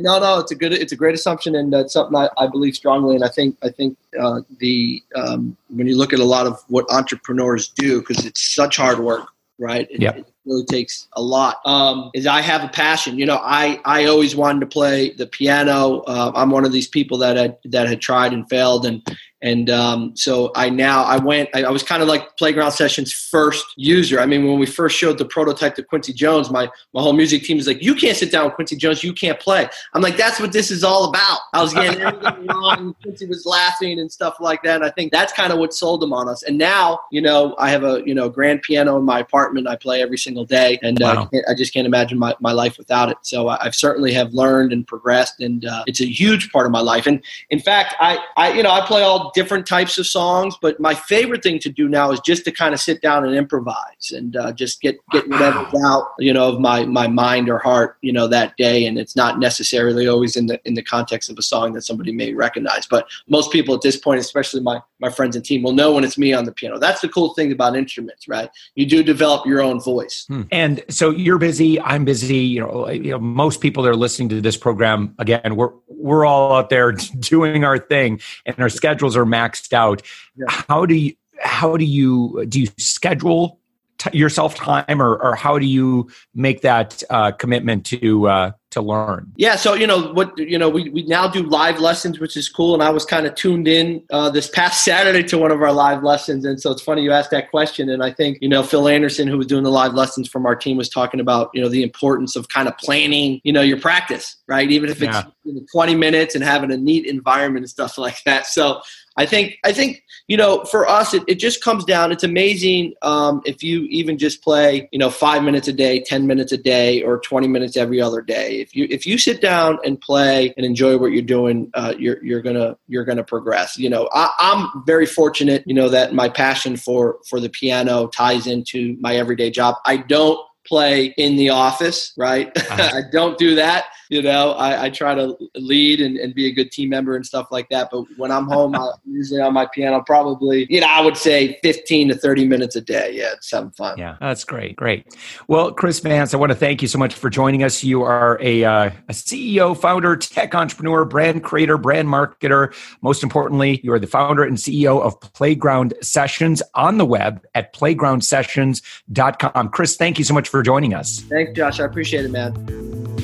no, 0.00 0.18
no, 0.18 0.38
it's 0.38 0.52
a 0.52 0.54
good, 0.54 0.72
it's 0.72 0.92
a 0.92 0.96
great 0.96 1.14
assumption, 1.14 1.54
and 1.54 1.72
it's 1.74 1.92
something 1.92 2.16
I, 2.16 2.28
I 2.38 2.46
believe 2.46 2.74
strongly. 2.74 3.14
And 3.14 3.24
I 3.24 3.28
think, 3.28 3.56
I 3.62 3.68
think 3.70 3.96
uh, 4.20 4.40
the 4.58 5.02
um, 5.16 5.56
when 5.68 5.86
you 5.86 5.96
look 5.96 6.12
at 6.12 6.18
a 6.18 6.24
lot 6.24 6.46
of 6.46 6.60
what 6.68 6.86
entrepreneurs 6.90 7.68
do, 7.68 8.00
because 8.00 8.24
it's 8.24 8.42
such 8.54 8.76
hard 8.76 8.98
work, 8.98 9.28
right? 9.58 9.88
It, 9.90 10.00
yep. 10.00 10.18
it 10.18 10.33
really 10.46 10.64
takes 10.64 11.08
a 11.14 11.22
lot. 11.22 11.60
Um, 11.64 12.10
is 12.14 12.26
I 12.26 12.40
have 12.40 12.64
a 12.64 12.68
passion. 12.68 13.18
You 13.18 13.26
know, 13.26 13.40
I 13.42 13.80
I 13.84 14.06
always 14.06 14.36
wanted 14.36 14.60
to 14.60 14.66
play 14.66 15.10
the 15.12 15.26
piano. 15.26 16.00
Uh, 16.00 16.32
I'm 16.34 16.50
one 16.50 16.64
of 16.64 16.72
these 16.72 16.88
people 16.88 17.18
that 17.18 17.36
had 17.36 17.58
that 17.66 17.88
had 17.88 18.00
tried 18.00 18.32
and 18.32 18.48
failed, 18.48 18.86
and 18.86 19.02
and 19.44 19.68
um, 19.68 20.16
so 20.16 20.50
I 20.56 20.70
now 20.70 21.04
I 21.04 21.18
went. 21.18 21.50
I, 21.54 21.64
I 21.64 21.70
was 21.70 21.82
kind 21.82 22.02
of 22.02 22.08
like 22.08 22.36
Playground 22.38 22.72
Sessions' 22.72 23.12
first 23.12 23.62
user. 23.76 24.18
I 24.18 24.24
mean, 24.24 24.46
when 24.46 24.58
we 24.58 24.64
first 24.64 24.96
showed 24.96 25.18
the 25.18 25.26
prototype 25.26 25.74
to 25.74 25.82
Quincy 25.82 26.14
Jones, 26.14 26.50
my 26.50 26.70
my 26.94 27.02
whole 27.02 27.12
music 27.12 27.42
team 27.42 27.58
was 27.58 27.66
like, 27.66 27.82
"You 27.82 27.94
can't 27.94 28.16
sit 28.16 28.32
down 28.32 28.46
with 28.46 28.54
Quincy 28.54 28.76
Jones. 28.76 29.04
You 29.04 29.12
can't 29.12 29.38
play." 29.38 29.68
I'm 29.92 30.00
like, 30.00 30.16
"That's 30.16 30.40
what 30.40 30.52
this 30.52 30.70
is 30.70 30.82
all 30.82 31.10
about." 31.10 31.40
I 31.52 31.60
was 31.60 31.74
getting 31.74 32.00
everything 32.00 32.46
wrong. 32.46 32.96
Quincy 33.02 33.26
was 33.26 33.44
laughing 33.44 34.00
and 34.00 34.10
stuff 34.10 34.36
like 34.40 34.62
that. 34.62 34.76
And 34.76 34.84
I 34.84 34.90
think 34.90 35.12
that's 35.12 35.34
kind 35.34 35.52
of 35.52 35.58
what 35.58 35.74
sold 35.74 36.00
them 36.00 36.14
on 36.14 36.26
us. 36.26 36.42
And 36.42 36.56
now, 36.56 37.00
you 37.12 37.20
know, 37.20 37.54
I 37.58 37.68
have 37.68 37.84
a 37.84 38.02
you 38.06 38.14
know 38.14 38.30
grand 38.30 38.62
piano 38.62 38.96
in 38.96 39.04
my 39.04 39.18
apartment. 39.18 39.68
I 39.68 39.76
play 39.76 40.00
every 40.00 40.16
single 40.16 40.46
day, 40.46 40.78
and 40.82 41.02
uh, 41.02 41.26
wow. 41.32 41.38
uh, 41.38 41.50
I 41.50 41.54
just 41.54 41.74
can't 41.74 41.86
imagine 41.86 42.18
my, 42.18 42.34
my 42.40 42.52
life 42.52 42.78
without 42.78 43.10
it. 43.10 43.18
So 43.20 43.48
I, 43.48 43.62
have 43.62 43.74
certainly 43.74 44.14
have 44.14 44.32
learned 44.32 44.72
and 44.72 44.86
progressed, 44.86 45.40
and 45.40 45.66
uh, 45.66 45.84
it's 45.86 46.00
a 46.00 46.06
huge 46.06 46.50
part 46.50 46.64
of 46.64 46.72
my 46.72 46.80
life. 46.80 47.06
And 47.06 47.22
in 47.50 47.60
fact, 47.60 47.94
I 48.00 48.24
I 48.38 48.52
you 48.52 48.62
know 48.62 48.70
I 48.70 48.86
play 48.86 49.02
all 49.02 49.33
different 49.34 49.66
types 49.66 49.98
of 49.98 50.06
songs, 50.06 50.56
but 50.60 50.78
my 50.80 50.94
favorite 50.94 51.42
thing 51.42 51.58
to 51.60 51.68
do 51.68 51.88
now 51.88 52.10
is 52.10 52.20
just 52.20 52.44
to 52.44 52.52
kind 52.52 52.72
of 52.72 52.80
sit 52.80 53.02
down 53.02 53.26
and 53.26 53.34
improvise 53.34 54.12
and 54.12 54.36
uh, 54.36 54.52
just 54.52 54.80
get 54.80 54.96
get 55.10 55.28
whatever's 55.28 55.74
out, 55.84 56.12
you 56.18 56.32
know, 56.32 56.48
of 56.48 56.60
my 56.60 56.84
my 56.84 57.06
mind 57.06 57.48
or 57.48 57.58
heart, 57.58 57.96
you 58.00 58.12
know, 58.12 58.26
that 58.26 58.56
day. 58.56 58.86
And 58.86 58.98
it's 58.98 59.16
not 59.16 59.38
necessarily 59.38 60.06
always 60.06 60.36
in 60.36 60.46
the 60.46 60.60
in 60.64 60.74
the 60.74 60.82
context 60.82 61.30
of 61.30 61.38
a 61.38 61.42
song 61.42 61.72
that 61.74 61.82
somebody 61.82 62.12
may 62.12 62.32
recognize, 62.32 62.86
but 62.86 63.06
most 63.28 63.52
people 63.52 63.74
at 63.74 63.82
this 63.82 63.96
point, 63.96 64.20
especially 64.20 64.60
my 64.60 64.80
my 65.00 65.10
friends 65.10 65.36
and 65.36 65.44
team, 65.44 65.62
will 65.62 65.72
know 65.72 65.92
when 65.92 66.04
it's 66.04 66.16
me 66.16 66.32
on 66.32 66.44
the 66.44 66.52
piano. 66.52 66.78
That's 66.78 67.00
the 67.00 67.08
cool 67.08 67.34
thing 67.34 67.52
about 67.52 67.76
instruments, 67.76 68.28
right? 68.28 68.50
You 68.74 68.86
do 68.86 69.02
develop 69.02 69.46
your 69.46 69.60
own 69.60 69.80
voice. 69.80 70.24
Hmm. 70.28 70.42
And 70.50 70.84
so 70.88 71.10
you're 71.10 71.38
busy, 71.38 71.80
I'm 71.80 72.04
busy. 72.04 72.38
You 72.38 72.60
know, 72.60 72.88
you 72.88 73.10
know, 73.10 73.18
most 73.18 73.60
people 73.60 73.82
that 73.82 73.90
are 73.90 73.96
listening 73.96 74.28
to 74.30 74.40
this 74.40 74.56
program 74.56 75.14
again, 75.18 75.56
we're 75.56 75.72
we're 75.88 76.26
all 76.26 76.54
out 76.54 76.70
there 76.70 76.92
doing 77.20 77.64
our 77.64 77.78
thing, 77.78 78.20
and 78.46 78.58
our 78.58 78.68
schedules 78.68 79.16
are 79.16 79.23
maxed 79.26 79.72
out. 79.72 80.02
Yeah. 80.36 80.46
How 80.48 80.86
do 80.86 80.94
you 80.94 81.14
how 81.40 81.76
do 81.76 81.84
you 81.84 82.44
do 82.48 82.60
you 82.60 82.68
schedule 82.78 83.58
t- 83.98 84.16
yourself 84.16 84.54
time, 84.54 85.00
or, 85.00 85.16
or 85.16 85.34
how 85.34 85.58
do 85.58 85.66
you 85.66 86.08
make 86.34 86.62
that 86.62 87.02
uh, 87.10 87.32
commitment 87.32 87.86
to 87.86 88.28
uh, 88.28 88.52
to 88.70 88.82
learn? 88.82 89.32
Yeah, 89.36 89.56
so 89.56 89.74
you 89.74 89.86
know 89.86 90.12
what 90.12 90.36
you 90.38 90.58
know 90.58 90.68
we, 90.68 90.88
we 90.90 91.02
now 91.04 91.28
do 91.28 91.42
live 91.42 91.80
lessons, 91.80 92.18
which 92.18 92.36
is 92.36 92.48
cool, 92.48 92.74
and 92.74 92.82
I 92.82 92.90
was 92.90 93.04
kind 93.04 93.26
of 93.26 93.34
tuned 93.34 93.68
in 93.68 94.02
uh, 94.10 94.30
this 94.30 94.48
past 94.48 94.84
Saturday 94.84 95.22
to 95.24 95.38
one 95.38 95.50
of 95.50 95.62
our 95.62 95.72
live 95.72 96.02
lessons, 96.02 96.44
and 96.44 96.60
so 96.60 96.70
it's 96.70 96.82
funny 96.82 97.02
you 97.02 97.12
asked 97.12 97.30
that 97.30 97.50
question, 97.50 97.88
and 97.88 98.02
I 98.02 98.12
think 98.12 98.38
you 98.40 98.48
know 98.48 98.62
Phil 98.62 98.88
Anderson, 98.88 99.28
who 99.28 99.38
was 99.38 99.46
doing 99.46 99.64
the 99.64 99.70
live 99.70 99.94
lessons 99.94 100.28
from 100.28 100.46
our 100.46 100.56
team, 100.56 100.76
was 100.76 100.88
talking 100.88 101.20
about 101.20 101.50
you 101.54 101.62
know 101.62 101.68
the 101.68 101.82
importance 101.82 102.36
of 102.36 102.48
kind 102.48 102.68
of 102.68 102.76
planning 102.78 103.40
you 103.44 103.52
know 103.52 103.62
your 103.62 103.80
practice, 103.80 104.36
right? 104.48 104.70
Even 104.70 104.90
if 104.90 105.02
it's 105.02 105.14
yeah. 105.14 105.24
20 105.72 105.94
minutes 105.94 106.34
and 106.34 106.44
having 106.44 106.72
a 106.72 106.76
neat 106.76 107.06
environment 107.06 107.64
and 107.64 107.70
stuff 107.70 107.98
like 107.98 108.22
that. 108.24 108.46
So 108.46 108.80
I 109.16 109.26
think 109.26 109.58
I 109.64 109.72
think 109.72 110.02
you 110.26 110.36
know 110.36 110.64
for 110.64 110.88
us 110.88 111.14
it, 111.14 111.22
it 111.28 111.36
just 111.36 111.62
comes 111.62 111.84
down. 111.84 112.10
It's 112.10 112.24
amazing 112.24 112.94
um, 113.02 113.42
if 113.44 113.62
you 113.62 113.82
even 113.84 114.18
just 114.18 114.42
play 114.42 114.88
you 114.92 114.98
know 114.98 115.10
five 115.10 115.44
minutes 115.44 115.68
a 115.68 115.72
day, 115.72 116.00
ten 116.00 116.26
minutes 116.26 116.50
a 116.52 116.56
day, 116.56 117.02
or 117.02 117.20
twenty 117.20 117.46
minutes 117.46 117.76
every 117.76 118.00
other 118.00 118.22
day. 118.22 118.60
If 118.60 118.74
you 118.74 118.88
if 118.90 119.06
you 119.06 119.18
sit 119.18 119.40
down 119.40 119.78
and 119.84 120.00
play 120.00 120.52
and 120.56 120.66
enjoy 120.66 120.98
what 120.98 121.12
you're 121.12 121.22
doing, 121.22 121.70
uh, 121.74 121.94
you're 121.96 122.22
you're 122.24 122.42
gonna 122.42 122.76
you're 122.88 123.04
gonna 123.04 123.24
progress. 123.24 123.78
You 123.78 123.88
know 123.88 124.08
I, 124.12 124.30
I'm 124.40 124.84
very 124.84 125.06
fortunate. 125.06 125.62
You 125.66 125.74
know 125.74 125.88
that 125.90 126.12
my 126.12 126.28
passion 126.28 126.76
for 126.76 127.18
for 127.28 127.38
the 127.38 127.48
piano 127.48 128.08
ties 128.08 128.48
into 128.48 128.96
my 129.00 129.14
everyday 129.14 129.50
job. 129.50 129.76
I 129.84 129.98
don't 129.98 130.40
play 130.66 131.14
in 131.16 131.36
the 131.36 131.50
office, 131.50 132.12
right? 132.16 132.50
Uh-huh. 132.74 132.90
I 132.96 133.02
don't 133.12 133.38
do 133.38 133.54
that. 133.56 133.84
You 134.14 134.22
know, 134.22 134.52
I, 134.52 134.84
I 134.84 134.90
try 134.90 135.12
to 135.16 135.36
lead 135.56 136.00
and, 136.00 136.16
and, 136.16 136.32
be 136.32 136.46
a 136.46 136.52
good 136.52 136.70
team 136.70 136.90
member 136.90 137.16
and 137.16 137.26
stuff 137.26 137.48
like 137.50 137.68
that. 137.70 137.88
But 137.90 138.04
when 138.16 138.30
I'm 138.30 138.46
home, 138.46 138.72
I'm 138.76 138.92
usually 139.04 139.40
on 139.40 139.52
my 139.52 139.66
piano, 139.66 140.04
probably, 140.06 140.68
you 140.70 140.80
know, 140.80 140.86
I 140.86 141.00
would 141.00 141.16
say 141.16 141.58
15 141.64 142.10
to 142.10 142.14
30 142.14 142.46
minutes 142.46 142.76
a 142.76 142.80
day. 142.80 143.10
Yeah, 143.12 143.32
it's 143.32 143.50
having 143.50 143.72
fun. 143.72 143.98
Yeah, 143.98 144.16
that's 144.20 144.44
great. 144.44 144.76
Great. 144.76 145.16
Well, 145.48 145.72
Chris 145.72 145.98
Vance, 145.98 146.32
I 146.32 146.36
want 146.36 146.50
to 146.50 146.56
thank 146.56 146.80
you 146.80 146.86
so 146.86 146.96
much 146.96 147.12
for 147.12 147.28
joining 147.28 147.64
us. 147.64 147.82
You 147.82 148.02
are 148.02 148.38
a, 148.40 148.62
uh, 148.62 148.90
a 149.08 149.12
CEO, 149.12 149.76
founder, 149.76 150.14
tech 150.16 150.54
entrepreneur, 150.54 151.04
brand 151.04 151.42
creator, 151.42 151.76
brand 151.76 152.06
marketer. 152.06 152.72
Most 153.02 153.24
importantly, 153.24 153.80
you 153.82 153.92
are 153.92 153.98
the 153.98 154.06
founder 154.06 154.44
and 154.44 154.56
CEO 154.56 155.02
of 155.02 155.18
Playground 155.20 155.94
Sessions 156.02 156.62
on 156.74 156.98
the 156.98 157.04
web 157.04 157.44
at 157.56 157.74
playgroundsessions.com. 157.74 159.70
Chris, 159.70 159.96
thank 159.96 160.20
you 160.20 160.24
so 160.24 160.34
much 160.34 160.48
for 160.48 160.62
joining 160.62 160.94
us. 160.94 161.18
Thanks, 161.22 161.50
Josh. 161.56 161.80
I 161.80 161.84
appreciate 161.84 162.24
it, 162.24 162.30
man. 162.30 163.23